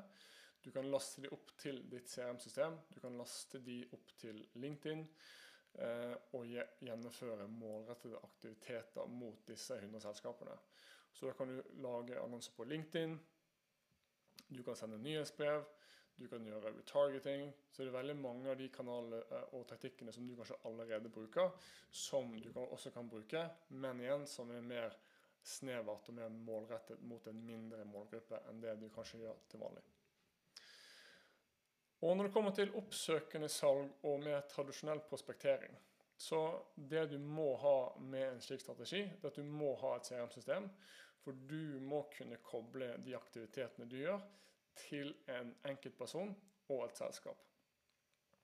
Du 0.61 0.69
kan 0.71 0.89
laste 0.91 1.23
de 1.23 1.31
opp 1.33 1.53
til 1.57 1.79
ditt 1.89 2.09
CRM-system. 2.11 2.75
Du 2.91 2.99
kan 3.01 3.15
laste 3.17 3.61
de 3.65 3.79
opp 3.95 4.11
til 4.19 4.43
LinkedIn. 4.61 5.05
Eh, 5.79 6.15
og 6.35 6.49
gjennomføre 6.83 7.47
målrettede 7.47 8.19
aktiviteter 8.27 9.07
mot 9.07 9.39
disse 9.47 9.77
100 9.79 10.03
selskapene. 10.03 10.57
Så 11.13 11.29
da 11.29 11.33
kan 11.37 11.47
du 11.47 11.61
lage 11.81 12.19
annonser 12.19 12.53
på 12.57 12.67
LinkedIn. 12.67 13.15
Du 14.51 14.63
kan 14.63 14.75
sende 14.75 14.99
nyhetsbrev. 14.99 15.63
Du 16.15 16.27
kan 16.29 16.45
gjøre 16.45 16.73
retargeting. 16.75 17.47
Så 17.71 17.83
det 17.83 17.91
er 17.91 17.97
veldig 17.99 18.17
mange 18.19 18.51
av 18.51 18.59
de 18.59 18.67
kanalene 18.73 19.21
eh, 19.23 19.55
og 19.57 19.65
taktikkene 19.69 20.13
som 20.13 20.27
du 20.27 20.35
kanskje 20.37 20.59
allerede 20.69 21.09
bruker, 21.13 21.53
som 21.91 22.33
du 22.35 22.51
også 22.61 22.91
kan 22.93 23.09
bruke, 23.09 23.47
men 23.69 24.03
igjen 24.03 24.27
som 24.29 24.51
er 24.53 24.65
mer 24.65 24.97
snevert 25.41 26.09
og 26.09 26.17
mer 26.19 26.29
målrettet 26.29 27.01
mot 27.09 27.25
en 27.27 27.39
mindre 27.45 27.85
målgruppe 27.89 28.43
enn 28.49 28.61
det 28.61 28.75
du 28.77 28.89
kanskje 28.93 29.23
gjør 29.23 29.39
til 29.49 29.63
vanlig. 29.63 29.83
Og 32.01 32.17
Når 32.17 32.27
det 32.27 32.33
kommer 32.33 32.53
til 32.57 32.73
oppsøkende 32.77 33.49
salg 33.49 34.05
og 34.09 34.23
mer 34.23 34.41
tradisjonell 34.49 35.03
prospektering, 35.05 35.73
så 36.17 36.39
det 36.75 37.07
du 37.11 37.17
må 37.21 37.55
ha 37.61 37.75
med 38.01 38.27
en 38.27 38.41
slik 38.41 38.61
strategi, 38.61 39.03
det 39.05 39.25
er 39.25 39.31
at 39.31 39.37
du 39.37 39.45
må 39.45 39.75
ha 39.81 39.95
et 39.97 40.09
CRM-system. 40.09 40.67
For 41.21 41.37
du 41.49 41.79
må 41.85 42.03
kunne 42.13 42.39
koble 42.41 42.95
de 43.05 43.13
aktivitetene 43.17 43.87
du 43.89 43.99
gjør, 43.99 44.21
til 44.77 45.13
en 45.29 45.55
enkeltperson 45.67 46.35
og 46.69 46.85
et 46.85 46.97
selskap. 46.97 47.47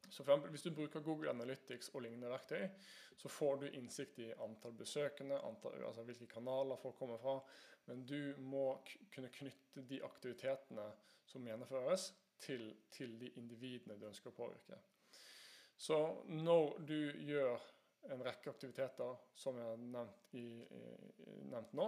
Så 0.10 0.24
for 0.24 0.32
eksempel, 0.32 0.50
Hvis 0.50 0.62
du 0.62 0.76
bruker 0.76 1.00
Google 1.00 1.30
Analytics 1.30 1.90
og 1.90 2.02
lignende 2.02 2.30
verktøy, 2.30 2.68
så 3.18 3.30
får 3.30 3.56
du 3.56 3.66
innsikt 3.68 4.20
i 4.20 4.32
antall 4.32 4.74
besøkende, 4.74 5.40
antall, 5.40 5.84
altså 5.86 6.04
hvilke 6.04 6.28
kanaler 6.28 6.76
folk 6.76 6.96
kommer 6.96 7.18
fra. 7.18 7.40
Men 7.86 8.06
du 8.06 8.36
må 8.38 8.82
kunne 9.16 9.30
knytte 9.30 9.84
de 9.90 10.04
aktivitetene 10.04 10.92
som 11.26 11.48
gjennomføres, 11.48 12.14
til, 12.40 12.76
til 12.92 13.20
de 13.20 13.32
individene 13.40 13.98
du 13.98 14.06
ønsker 14.08 14.30
å 14.30 14.38
påvirke. 14.38 14.78
Så 15.78 15.98
når 16.30 16.78
du 16.86 17.00
gjør 17.26 17.58
en 18.14 18.22
rekke 18.26 18.50
aktiviteter 18.50 19.16
som 19.36 19.58
jeg 19.58 19.66
har 19.66 19.80
nevnt, 19.82 20.28
i, 20.38 20.46
i, 20.62 20.84
nevnt 21.50 21.74
nå, 21.78 21.88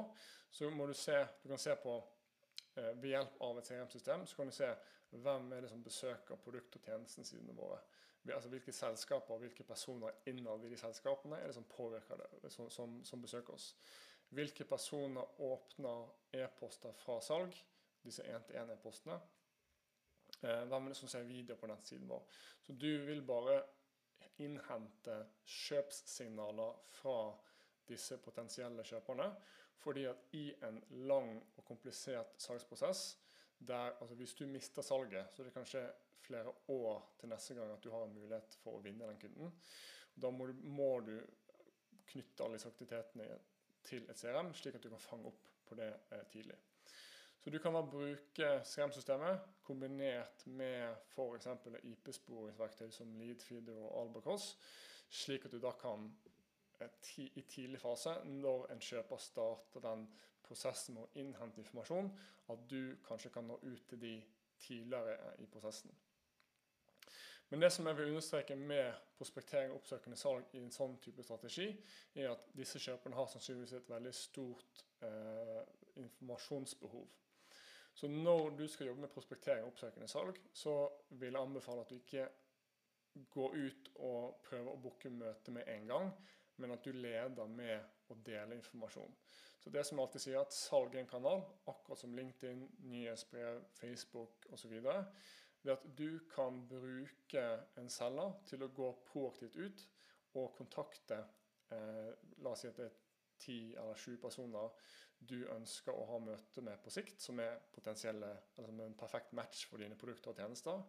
så 0.51 0.69
må 0.73 0.87
du 0.89 0.93
se, 0.97 1.19
du 1.43 1.49
kan 1.51 1.61
se 1.61 1.75
på 1.83 1.95
ved 2.75 3.09
hjelp 3.09 3.39
av 3.41 3.57
et 3.59 3.67
CRM-system 3.67 4.25
så 4.27 4.37
kan 4.37 4.49
du 4.49 4.55
se 4.55 4.69
hvem 5.09 5.53
er 5.53 5.65
det 5.65 5.71
som 5.71 5.83
besøker 5.83 6.37
produkt- 6.43 6.75
og 6.77 6.85
tjenestesidene 6.85 7.55
våre. 7.57 7.79
Altså 8.27 8.49
Hvilke 8.51 8.73
selskaper 8.75 9.33
og 9.33 9.39
hvilke 9.41 9.63
personer 9.63 10.21
innad 10.29 10.65
i 10.65 10.69
de 10.69 10.77
selskapene 10.77 11.39
er 11.39 11.49
det 11.49 11.55
som 11.55 11.65
påvirker 11.71 12.19
det, 12.19 12.51
som, 12.51 12.69
som, 12.69 12.99
som 13.05 13.21
besøker 13.21 13.55
oss. 13.55 13.71
Hvilke 14.29 14.67
personer 14.69 15.41
åpner 15.41 16.09
e-poster 16.37 16.93
fra 16.93 17.17
salg, 17.25 17.55
disse 18.03 18.23
1-til-1-e-postene. 18.23 19.17
Eh, 20.43 20.63
hvem 20.69 20.85
er 20.85 20.93
det 20.93 20.99
som 20.99 21.09
ser 21.09 21.25
video 21.27 21.57
på 21.57 21.67
nettsiden 21.71 22.09
vår. 22.09 22.27
Så 22.61 22.73
du 22.73 22.91
vil 23.07 23.23
bare 23.25 23.63
innhente 24.39 25.15
kjøpssignaler 25.45 26.77
fra 26.99 27.17
disse 27.89 28.19
potensielle 28.21 28.85
kjøperne. 28.85 29.31
Fordi 29.79 30.05
at 30.09 30.27
i 30.35 30.49
en 30.67 30.79
lang 31.07 31.31
og 31.57 31.65
komplisert 31.65 32.35
salgsprosess, 32.41 33.17
der 33.59 33.95
altså 34.01 34.15
hvis 34.15 34.33
du 34.33 34.45
mister 34.47 34.81
salget, 34.81 35.27
så 35.31 35.41
er 35.41 35.47
det 35.47 35.53
kanskje 35.53 35.83
flere 36.19 36.53
år 36.67 37.15
til 37.19 37.29
neste 37.29 37.55
gang 37.55 37.71
at 37.71 37.83
du 37.83 37.91
har 37.91 38.03
en 38.03 38.13
mulighet 38.13 38.57
for 38.63 38.77
å 38.77 38.83
vinne 38.83 39.07
den 39.07 39.19
kunden. 39.21 39.53
Da 40.15 40.31
må 40.31 40.49
du, 40.49 40.53
må 40.53 40.99
du 41.05 41.15
knytte 42.09 42.43
alle 42.43 42.59
disse 42.59 42.71
aktivitetene 42.71 43.27
til 43.87 44.09
et 44.09 44.19
CRM, 44.19 44.51
slik 44.53 44.75
at 44.75 44.83
du 44.83 44.91
kan 44.91 45.01
fange 45.01 45.31
opp 45.31 45.47
på 45.69 45.77
det 45.79 45.89
eh, 46.11 46.25
tidlig. 46.31 46.57
Så 47.39 47.49
du 47.49 47.59
kan 47.63 47.73
da 47.73 47.81
bruke 47.87 48.49
CRM-systemet 48.67 49.45
kombinert 49.63 50.43
med 50.45 50.97
f.eks. 51.13 51.47
IP-sporingsverktøy 51.87 52.89
som 52.91 53.13
Leadfeeder 53.15 53.77
og 53.79 53.93
Albacross, 54.01 54.51
slik 55.09 55.47
at 55.47 55.55
du 55.55 55.61
da 55.63 55.71
kan 55.79 56.09
i 57.17 57.41
tidlig 57.41 57.79
fase, 57.81 58.15
når 58.25 58.69
en 58.73 58.83
kjøper 58.83 59.17
starter 59.17 59.83
den 59.83 60.05
prosessen 60.45 60.95
med 60.95 61.05
å 61.05 61.21
innhente 61.21 61.61
informasjon, 61.61 62.11
at 62.49 62.69
du 62.69 62.95
kanskje 63.05 63.31
kan 63.33 63.47
nå 63.47 63.59
ut 63.61 63.87
til 63.89 64.01
de 64.01 64.13
tidligere 64.59 65.35
i 65.39 65.45
prosessen. 65.45 65.91
Men 67.49 67.63
det 67.63 67.71
som 67.73 67.87
jeg 67.87 67.97
vil 67.97 68.11
understreke 68.11 68.55
med 68.55 68.93
prospektering 69.17 69.71
og 69.71 69.79
oppsøkende 69.79 70.17
salg 70.17 70.51
i 70.53 70.59
en 70.61 70.73
sånn 70.73 70.99
type 71.01 71.23
strategi, 71.25 71.71
er 72.13 72.29
at 72.29 72.51
disse 72.53 72.81
kjøperne 72.81 73.17
har 73.17 73.29
sannsynligvis 73.31 73.73
et 73.79 73.89
veldig 73.89 74.11
stort 74.13 74.83
eh, 75.05 75.63
informasjonsbehov. 76.03 77.07
Så 77.93 78.07
når 78.07 78.53
du 78.59 78.67
skal 78.67 78.87
jobbe 78.87 79.01
med 79.01 79.13
prospektering 79.13 79.65
og 79.65 79.73
oppsøkende 79.73 80.07
salg, 80.07 80.37
så 80.53 80.75
vil 81.09 81.33
jeg 81.33 81.41
anbefale 81.41 81.81
at 81.81 81.89
du 81.89 81.97
ikke 81.97 82.27
går 83.33 83.57
ut 83.57 83.89
og 83.95 84.37
prøver 84.45 84.69
å 84.71 84.81
booke 84.83 85.09
møte 85.09 85.51
med 85.51 85.67
en 85.73 85.89
gang, 85.89 86.11
men 86.59 86.75
at 86.75 86.85
du 86.85 86.91
leder 86.95 87.51
med 87.51 88.11
å 88.11 88.17
dele 88.25 88.57
informasjon. 88.57 89.15
Så 89.59 89.71
det 89.73 89.83
som 89.87 89.99
alltid 89.99 90.23
sier, 90.23 90.39
at 90.39 90.55
salg 90.55 90.95
er 90.95 91.03
en 91.03 91.11
kanal, 91.11 91.43
akkurat 91.67 91.99
som 91.99 92.13
LinkedIn, 92.15 92.63
nyhetsbrev, 92.87 93.59
Facebook 93.79 94.47
osv. 94.55 94.77
er 94.79 95.73
at 95.73 95.83
du 95.97 96.21
kan 96.31 96.61
bruke 96.67 97.43
en 97.77 97.89
selger 97.91 98.37
til 98.47 98.63
å 98.63 98.71
gå 98.71 98.93
proaktivt 99.09 99.57
ut 99.59 99.85
og 100.39 100.53
kontakte 100.55 101.17
eh, 101.73 102.13
La 102.39 102.53
oss 102.53 102.63
si 102.63 102.69
at 102.69 102.79
det 102.79 102.87
er 102.87 102.97
ti 103.39 103.59
eller 103.73 103.99
sju 103.99 104.15
personer 104.21 104.71
du 105.19 105.41
ønsker 105.51 105.95
å 105.95 106.05
ha 106.13 106.19
møte 106.23 106.63
med 106.63 106.79
på 106.83 106.91
sikt, 106.93 107.19
som 107.21 107.39
er 107.43 107.59
potensielle, 107.75 108.29
er 108.55 108.69
en 108.71 108.95
perfekt 108.99 109.33
match 109.35 109.65
for 109.67 109.83
dine 109.83 109.97
produkter 109.99 110.31
og 110.31 110.39
tjenester. 110.39 110.79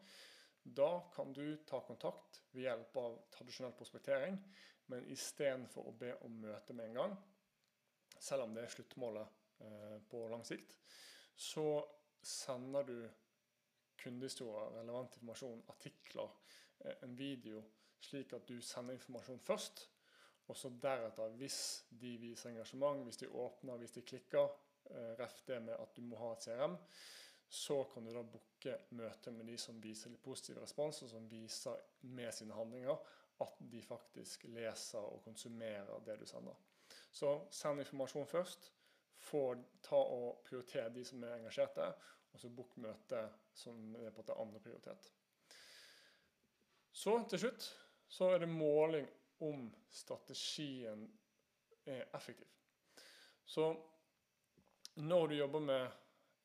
Da 0.62 1.10
kan 1.14 1.32
du 1.32 1.56
ta 1.66 1.80
kontakt 1.80 2.42
ved 2.52 2.66
hjelp 2.66 2.96
av 3.00 3.16
tradisjonell 3.32 3.72
prospektering, 3.78 4.36
men 4.92 5.06
istedenfor 5.12 5.88
å 5.88 5.96
be 5.96 6.12
om 6.26 6.40
møte 6.42 6.74
med 6.76 6.90
en 6.90 6.98
gang, 6.98 7.16
selv 8.20 8.44
om 8.44 8.54
det 8.54 8.66
er 8.66 8.74
sluttmålet 8.74 9.38
eh, 9.64 9.96
på 10.10 10.26
lang 10.28 10.44
sikt, 10.44 10.74
så 11.36 11.64
sender 12.20 12.84
du 12.84 12.96
kundehistorier, 14.00 14.74
relevant 14.80 15.16
informasjon, 15.16 15.62
artikler, 15.72 16.34
eh, 16.84 16.98
en 17.06 17.16
video, 17.16 17.62
slik 18.00 18.34
at 18.36 18.48
du 18.48 18.60
sender 18.64 18.96
informasjon 18.96 19.40
først. 19.44 19.86
Og 20.50 20.56
så 20.56 20.72
deretter, 20.82 21.36
hvis 21.38 21.60
de 22.00 22.16
viser 22.18 22.50
engasjement, 22.50 23.04
hvis 23.06 23.20
de 23.22 23.28
åpner, 23.28 23.78
hvis 23.78 23.94
de 23.94 24.02
klikker, 24.02 24.48
eh, 24.90 25.12
ref 25.20 25.42
det 25.46 25.60
med 25.62 25.76
at 25.78 25.96
du 25.96 26.02
må 26.02 26.18
ha 26.18 26.32
et 26.34 26.44
CRM, 26.48 26.76
så 27.52 27.84
kan 27.84 28.04
du 28.04 28.12
da 28.14 28.22
booke 28.22 28.76
møte 28.94 29.32
med 29.34 29.48
de 29.50 29.56
som 29.58 29.80
viser 29.82 30.12
litt 30.12 30.22
positiv 30.22 30.60
respons, 30.62 31.02
og 31.02 31.10
som 31.10 31.24
viser 31.28 31.80
med 32.06 32.30
sine 32.34 32.54
handlinger 32.54 32.98
at 33.42 33.56
de 33.72 33.80
faktisk 33.82 34.44
leser 34.54 35.02
og 35.02 35.24
konsumerer 35.24 36.04
det 36.06 36.14
du 36.20 36.26
sender. 36.30 36.54
Så 37.10 37.32
send 37.50 37.82
informasjon 37.82 38.28
først. 38.30 38.70
Få, 39.20 39.42
ta 39.82 39.98
og 39.98 40.44
Prioritere 40.46 40.92
de 40.94 41.02
som 41.04 41.24
er 41.26 41.40
engasjerte, 41.40 41.88
og 42.30 42.40
så 42.40 42.48
book 42.54 42.76
møte 42.80 43.24
som 43.52 43.96
er 43.98 44.14
på 44.14 44.22
en 44.22 44.36
andre 44.44 44.60
prioritet. 44.62 45.10
Så 46.92 47.16
til 47.28 47.42
slutt 47.42 47.66
så 48.10 48.30
er 48.30 48.44
det 48.44 48.48
måling 48.48 49.08
om 49.42 49.66
strategien 49.90 51.08
er 51.86 52.06
effektiv. 52.14 52.46
Så 53.44 53.72
når 55.02 55.26
du 55.26 55.34
jobber 55.34 55.60
med 55.60 55.88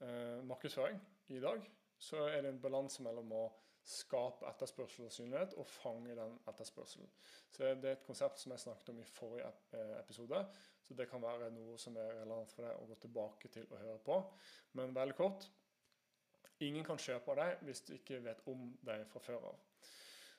eh, 0.06 0.42
markedsføring 0.48 1.02
i 1.36 1.42
dag, 1.44 1.62
så 1.98 2.28
er 2.30 2.42
det 2.42 2.54
en 2.54 2.62
balanse 2.62 3.04
mellom 3.04 3.32
å 3.34 3.46
skape 3.86 4.48
etterspørsel 4.50 5.06
og 5.06 5.14
synlighet 5.14 5.54
og 5.62 5.68
fange 5.70 6.16
den 6.18 6.40
etterspørselen. 6.50 7.10
Så 7.52 7.76
Det 7.76 7.90
er 7.90 7.98
et 7.98 8.08
konsept 8.08 8.40
som 8.42 8.52
jeg 8.52 8.64
snakket 8.64 8.90
om 8.90 9.00
i 9.00 9.06
forrige 9.10 9.52
eh, 9.78 10.00
episode, 10.00 10.42
så 10.82 10.94
det 10.94 11.10
kan 11.10 11.22
være 11.22 11.52
noe 11.54 11.78
som 11.82 11.98
er 11.98 12.18
relevant 12.22 12.52
for 12.54 12.66
deg 12.66 12.82
å 12.82 12.90
gå 12.90 12.98
tilbake 13.04 13.54
til 13.54 13.68
og 13.70 13.78
høre 13.82 14.02
på. 14.06 14.18
Men 14.74 14.96
veldig 14.96 15.18
kort 15.18 15.48
ingen 16.64 16.86
kan 16.88 17.00
kjøpe 17.02 17.34
av 17.34 17.40
deg 17.42 17.64
hvis 17.68 17.84
du 17.86 17.94
ikke 17.98 18.22
vet 18.26 18.44
om 18.52 18.70
deg 18.86 19.06
fra 19.12 19.22
før 19.24 19.50
av. 19.52 19.62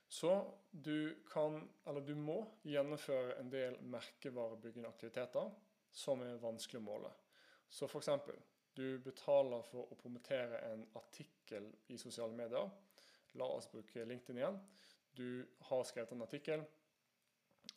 Så 0.09 0.33
du 0.71 1.17
kan, 1.33 1.59
eller 1.87 2.05
du 2.07 2.15
må, 2.15 2.39
gjennomføre 2.63 3.41
en 3.41 3.51
del 3.51 3.79
merkevarebyggende 3.91 4.91
aktiviteter 4.91 5.51
som 5.91 6.23
er 6.23 6.39
vanskelig 6.43 6.79
å 6.79 6.87
måle. 6.87 7.11
Så 7.69 7.89
f.eks. 7.91 8.13
du 8.77 8.99
betaler 9.05 9.65
for 9.71 9.91
å 9.91 9.99
promotere 9.99 10.61
en 10.71 10.85
artikkel 10.99 11.71
i 11.93 11.99
sosiale 12.01 12.37
medier 12.37 12.71
La 13.37 13.45
oss 13.53 13.69
bruke 13.69 14.05
LinkedIn 14.05 14.39
igjen. 14.41 14.59
Du 15.17 15.47
har 15.69 15.83
skrevet 15.85 16.13
en 16.13 16.25
artikkel. 16.25 16.63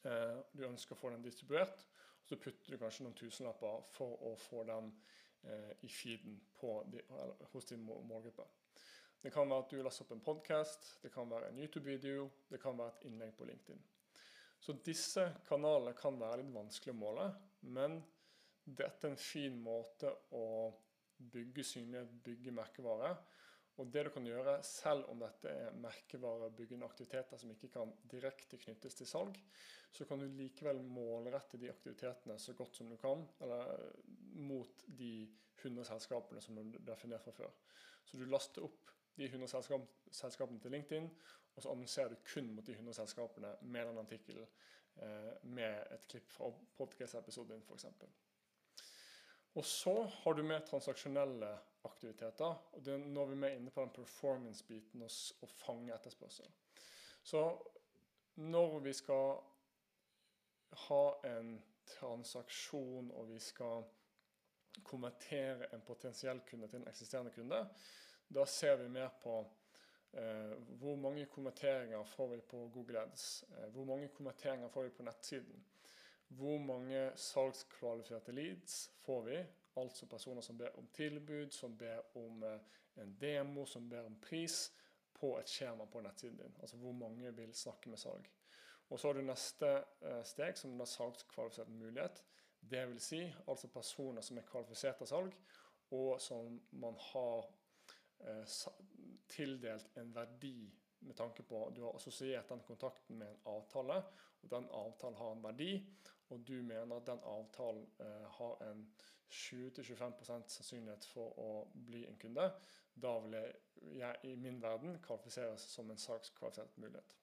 Eh, 0.07 0.37
du 0.53 0.63
ønsker 0.67 0.95
å 0.95 0.99
få 0.99 1.11
den 1.11 1.25
distribuert. 1.25 1.83
Så 2.23 2.37
putter 2.39 2.71
du 2.71 2.79
kanskje 2.79 3.03
noen 3.03 3.17
tusenlapper 3.17 3.83
for 3.91 4.21
å 4.29 4.35
få 4.39 4.63
den 4.69 4.91
eh, 5.43 5.73
i 5.83 5.91
feeden 5.91 6.37
på, 6.59 6.77
hos 7.51 7.67
din 7.71 7.83
målgruppe. 7.83 8.45
Det 9.19 9.33
kan 9.35 9.49
være 9.49 9.65
at 9.65 9.73
du 9.73 9.81
laster 9.83 10.05
opp 10.05 10.13
en 10.15 10.23
podkast, 10.23 10.93
det 11.03 11.11
kan 11.11 11.27
være 11.27 11.49
en 11.49 11.57
YouTube-video, 11.59 12.29
det 12.47 12.61
kan 12.63 12.77
være 12.79 12.93
et 12.93 13.09
innlegg 13.09 13.33
på 13.35 13.49
LinkedIn. 13.49 13.81
Så 14.63 14.77
disse 14.85 15.25
kanalene 15.47 15.91
kan 15.99 16.15
være 16.19 16.39
litt 16.39 16.53
vanskelig 16.55 16.93
å 16.93 16.99
måle, 17.01 17.25
men 17.67 17.97
dette 18.63 19.07
er 19.07 19.11
en 19.11 19.19
fin 19.19 19.57
måte 19.59 20.13
å 20.35 20.45
bygge 21.19 21.63
synlighet, 21.63 22.11
bygge 22.23 22.53
merkevare. 22.55 23.15
Og 23.79 23.87
det 23.93 24.05
du 24.05 24.09
kan 24.11 24.25
gjøre, 24.27 24.57
selv 24.65 25.07
om 25.11 25.21
dette 25.23 25.51
er 25.51 25.75
merkevarebyggende 25.79 26.87
aktiviteter 26.87 27.39
som 27.39 27.51
ikke 27.53 27.69
kan 27.77 27.93
direkte 28.11 28.59
knyttes 28.59 28.97
til 28.99 29.07
salg, 29.07 29.37
så 29.91 30.05
kan 30.05 30.19
du 30.19 30.27
likevel 30.35 30.81
målrette 30.83 31.57
de 31.61 31.71
aktivitetene 31.71 32.35
så 32.39 32.53
godt 32.53 32.75
som 32.75 32.89
du 32.91 32.97
kan, 32.99 33.23
eller 33.39 33.71
mot 34.35 34.83
de 34.99 35.13
100 35.61 35.87
selskapene 35.87 36.43
som 36.43 36.55
du 36.55 36.61
definerte 36.61 36.91
definert 36.91 37.23
fra 37.23 37.35
før. 37.39 37.53
Så 38.05 38.19
du 38.19 38.25
laster 38.27 38.67
opp 38.67 38.91
de 39.15 39.27
100 39.27 39.47
selskap, 39.51 39.87
selskapene 40.11 40.59
til 40.59 40.75
LinkedIn, 40.75 41.09
og 41.55 41.63
så 41.63 41.71
annonserer 41.71 42.13
du 42.13 42.15
kun 42.33 42.51
mot 42.55 42.65
de 42.65 42.75
100 42.75 42.99
selskapene 42.99 43.55
med 43.61 43.87
den 43.87 43.97
artikkelen, 43.97 44.47
eh, 44.95 45.33
med 45.43 45.93
et 45.95 46.07
klipp 46.07 46.31
fra 46.31 46.51
podcast-episoden 46.77 47.55
din, 47.55 47.63
f.eks. 47.67 47.85
Og 49.57 49.65
så 49.65 50.03
har 50.03 50.33
du 50.33 50.43
med 50.43 50.65
transaksjonelle 50.67 51.49
aktiviteter. 51.83 52.55
og 52.71 52.85
det, 52.85 52.99
Nå 52.99 53.21
er 53.21 53.31
vi 53.31 53.35
mer 53.35 53.55
inne 53.57 53.71
på 53.71 53.81
den 53.81 53.93
performance-biten 53.95 55.01
og, 55.01 55.11
og 55.41 55.49
fange 55.49 55.93
etterspørsel. 55.95 56.51
Så 57.23 57.43
når 58.35 58.79
vi 58.79 58.93
skal 58.93 59.39
ha 60.87 61.03
en 61.27 61.55
transaksjon 61.89 63.11
og 63.11 63.31
vi 63.31 63.39
skal 63.39 63.83
konvertere 64.85 65.73
en 65.73 65.81
potensiell 65.81 66.41
kunde 66.47 66.67
til 66.67 66.81
en 66.81 66.87
eksisterende 66.87 67.33
kunde, 67.33 67.63
da 68.29 68.45
ser 68.45 68.75
vi 68.75 68.87
mer 68.93 69.09
på 69.23 69.39
eh, 70.13 70.53
hvor 70.79 70.95
mange 70.95 71.25
konverteringer 71.25 72.03
får 72.03 72.27
vi 72.27 72.39
på 72.41 72.67
Google 72.73 73.01
Ads, 73.01 73.43
eh, 73.49 73.69
hvor 73.73 73.85
mange 73.85 74.07
konverteringer 74.07 74.69
får 74.69 74.83
vi 74.83 74.89
på 74.89 75.03
nettsiden. 75.03 75.65
Hvor 76.29 76.57
mange 76.61 77.11
salgskvalifiserte 77.15 78.31
leads 78.31 78.91
får 79.01 79.23
vi? 79.25 79.37
Altså 79.79 80.05
personer 80.05 80.41
som 80.41 80.57
ber 80.57 80.75
om 80.77 80.87
tilbud, 80.93 81.51
som 81.51 81.77
ber 81.77 82.17
om 82.17 82.43
eh, 82.43 82.59
en 83.01 83.15
demo, 83.21 83.65
som 83.65 83.89
ber 83.89 84.05
om 84.05 84.19
pris 84.21 84.71
på 85.13 85.33
et 85.39 85.49
skjema 85.49 85.85
på 85.85 86.01
nettsiden 86.01 86.37
din. 86.37 86.57
Altså 86.61 86.77
hvor 86.77 86.91
mange 86.91 87.35
vil 87.35 87.53
snakke 87.55 87.89
med 87.89 87.97
salg. 87.97 88.29
Og 88.89 88.99
så 88.99 89.07
har 89.07 89.13
du 89.13 89.21
neste 89.25 89.71
eh, 90.01 90.21
steg, 90.25 90.57
som 90.57 90.79
er 90.79 90.89
salgskvalifisert 90.89 91.69
mulighet. 91.69 92.23
Det 92.59 92.87
vil 92.89 93.01
si 93.01 93.21
altså 93.47 93.67
personer 93.73 94.21
som 94.21 94.37
er 94.37 94.47
kvalifisert 94.49 95.01
av 95.01 95.09
salg, 95.09 95.35
og 95.95 96.21
som 96.21 96.59
man 96.71 96.97
har 97.11 97.49
eh, 98.19 98.57
tildelt 99.29 99.97
en 99.97 100.13
verdi 100.15 100.69
med 100.99 101.15
tanke 101.15 101.43
på 101.47 101.69
du 101.75 101.81
har 101.85 101.95
assosiert 101.95 102.49
den 102.49 102.61
kontakten 102.67 103.17
med 103.17 103.29
en 103.29 103.43
avtale, 103.53 104.01
og 104.41 104.51
den 104.51 104.67
avtalen 104.75 105.17
har 105.17 105.35
en 105.35 105.43
verdi, 105.43 105.71
og 106.29 106.43
du 106.47 106.61
mener 106.61 106.95
at 106.95 107.07
den 107.07 107.21
avtalen 107.25 107.85
eh, 107.99 108.27
har 108.37 108.61
en 108.69 108.83
20-25% 109.29 110.53
sannsynlighet 110.55 111.05
for 111.11 111.37
å 111.41 111.49
bli 111.73 112.03
en 112.09 112.17
kunde, 112.21 112.45
da 112.99 113.15
vil 113.23 113.35
jeg 113.95 114.15
i 114.27 114.35
min 114.35 114.61
verden 114.61 114.97
kvalifiseres 115.05 115.67
som 115.71 115.91
en 115.91 116.01
sakskvalifisert 116.01 116.77
mulighet. 116.81 117.15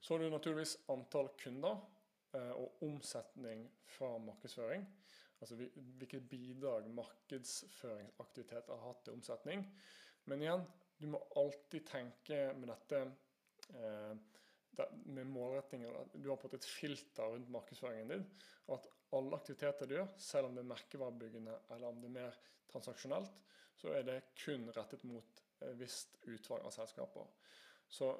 Så 0.00 0.14
har 0.14 0.22
du 0.22 0.30
naturligvis 0.30 0.76
antall 0.92 1.30
kunder 1.40 1.80
eh, 2.36 2.52
og 2.52 2.82
omsetning 2.84 3.66
fra 3.96 4.14
markedsføring. 4.18 4.86
Altså 5.40 5.56
hvilket 5.58 6.28
bidrag 6.30 6.88
markedsføringsaktivitet 6.94 8.70
har 8.70 8.82
hatt 8.84 9.02
til 9.04 9.16
omsetning. 9.18 9.64
Men 10.30 10.42
igjen, 10.42 10.64
du 11.00 11.08
må 11.12 11.20
alltid 11.36 11.86
tenke 11.88 12.38
med 12.56 12.70
dette 12.70 13.00
eh, 13.74 14.14
med 15.04 15.26
målrettinger. 15.26 15.96
Du 16.14 16.28
har 16.28 16.40
fått 16.40 16.56
et 16.58 16.66
filter 16.68 17.30
rundt 17.32 17.50
markedsføringen 17.52 18.10
din. 18.10 18.26
og 18.66 18.78
At 18.78 18.88
alle 19.14 19.38
aktiviteter 19.38 19.86
du 19.86 19.96
gjør, 19.96 20.12
selv 20.18 20.48
om 20.48 20.56
det 20.56 20.64
er 20.64 20.70
merkevarebyggende 20.72 21.56
eller 21.70 21.88
om 21.88 22.00
det 22.02 22.10
er 22.10 22.16
mer 22.18 22.38
transaksjonelt, 22.72 23.34
så 23.76 23.92
er 23.94 24.06
det 24.06 24.20
kun 24.38 24.68
rettet 24.74 25.04
mot 25.04 25.42
et 25.64 25.76
visst 25.78 26.16
utvalg 26.30 26.66
av 26.66 26.74
selskaper. 26.74 27.28
Så 27.88 28.10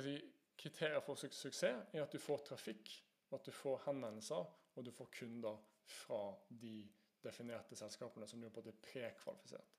si, 0.00 0.16
kriterier 0.60 1.02
for 1.04 1.20
suksess 1.20 1.62
er 1.68 2.02
at 2.02 2.12
du 2.12 2.20
får 2.20 2.44
trafikk, 2.50 2.92
at 3.34 3.44
du 3.46 3.52
får 3.54 3.84
henvendelser, 3.86 4.48
og 4.76 4.86
du 4.86 4.92
får 4.94 5.12
kunder 5.18 5.60
fra 5.90 6.22
de 6.48 6.84
definerte 7.24 7.76
selskapene 7.76 8.28
som 8.28 8.40
du 8.40 8.46
har 8.48 8.54
fått 8.54 8.82
prekvalifisert. 8.84 9.76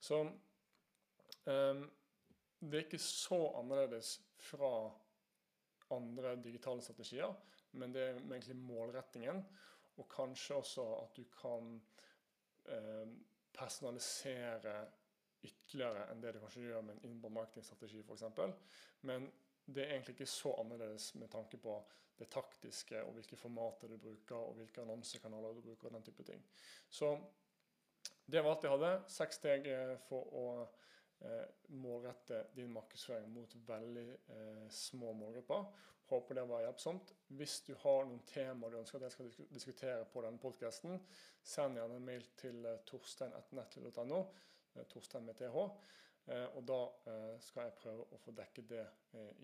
Så 0.00 0.20
um, 0.24 1.84
det 2.60 2.74
er 2.74 2.86
ikke 2.86 3.00
så 3.02 3.38
annerledes 3.58 4.18
fra 4.50 4.90
andre 5.94 6.36
digitale 6.42 6.82
strategier, 6.84 7.34
men 7.72 7.94
det 7.94 8.04
er 8.04 8.20
egentlig 8.20 8.56
målrettingen. 8.56 9.42
Og 9.98 10.06
kanskje 10.12 10.54
også 10.54 10.84
at 11.00 11.16
du 11.16 11.24
kan 11.34 11.74
eh, 12.70 13.08
personalisere 13.54 14.76
ytterligere 15.42 16.08
enn 16.10 16.22
det 16.22 16.34
du 16.34 16.40
kanskje 16.42 16.66
gjør 16.66 16.84
med 16.86 16.98
en 16.98 17.10
inbound 17.10 17.34
marketingstrategi 17.34 18.02
f.eks. 18.02 18.24
Men 19.06 19.26
det 19.66 19.84
er 19.84 19.94
egentlig 19.94 20.16
ikke 20.16 20.30
så 20.30 20.54
annerledes 20.60 21.12
med 21.14 21.30
tanke 21.30 21.58
på 21.62 21.76
det 22.18 22.28
taktiske 22.34 23.02
og 23.04 23.12
hvilke 23.18 23.36
formater 23.38 23.90
du 23.90 23.98
bruker 24.02 24.36
og 24.38 24.56
hvilke 24.58 24.82
annonsekanaler 24.82 25.54
du 25.54 25.60
bruker. 25.62 25.88
og 25.88 25.94
den 25.94 26.02
type 26.02 26.22
ting. 26.26 26.42
Så 26.90 27.12
det 28.26 28.44
var 28.44 28.54
alt 28.54 28.64
jeg 28.64 28.74
hadde. 28.74 28.92
Seks 29.08 29.40
steg 29.40 29.68
for 30.08 30.34
å 30.34 30.44
eh, 30.62 30.86
målrette 31.68 32.46
din 32.54 32.72
markedsføring 32.72 33.30
mot 33.32 33.54
veldig 33.66 34.08
eh, 34.08 34.68
små 34.70 35.12
målgrupper. 35.12 35.64
Håper 36.08 36.34
det 36.34 36.44
var 36.48 36.62
hjelpsomt. 36.64 37.12
Hvis 37.36 37.60
du 37.66 37.74
har 37.82 38.06
noen 38.08 38.22
temaer 38.28 38.72
du 38.72 38.78
ønsker 38.80 38.98
at 38.98 39.08
jeg 39.08 39.16
skal 39.16 39.50
diskutere 39.52 40.06
på 40.12 40.22
denne 40.24 40.40
podkasten, 40.40 40.96
send 41.44 41.76
gjerne 41.76 41.98
en 41.98 42.06
mail 42.06 42.24
til 42.40 42.64
eh, 42.64 42.80
torstein.nettle.no, 42.88 44.22
eh, 44.76 44.86
Torstein 44.88 45.28
med 45.28 45.36
TH. 45.42 45.66
Eh, 46.28 46.46
og 46.56 46.64
da 46.70 46.80
eh, 47.10 47.36
skal 47.44 47.68
jeg 47.68 47.78
prøve 47.82 48.08
å 48.08 48.22
få 48.24 48.36
dekket 48.38 48.72
det 48.72 48.86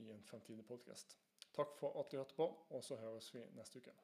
i 0.00 0.10
en 0.14 0.24
fremtidig 0.24 0.66
podkast. 0.68 1.18
Takk 1.54 1.76
for 1.78 2.00
at 2.00 2.10
du 2.10 2.18
hørte 2.18 2.36
på, 2.38 2.48
og 2.70 2.84
så 2.84 2.98
høres 3.02 3.32
vi 3.34 3.44
neste 3.58 3.82
uke. 3.82 3.94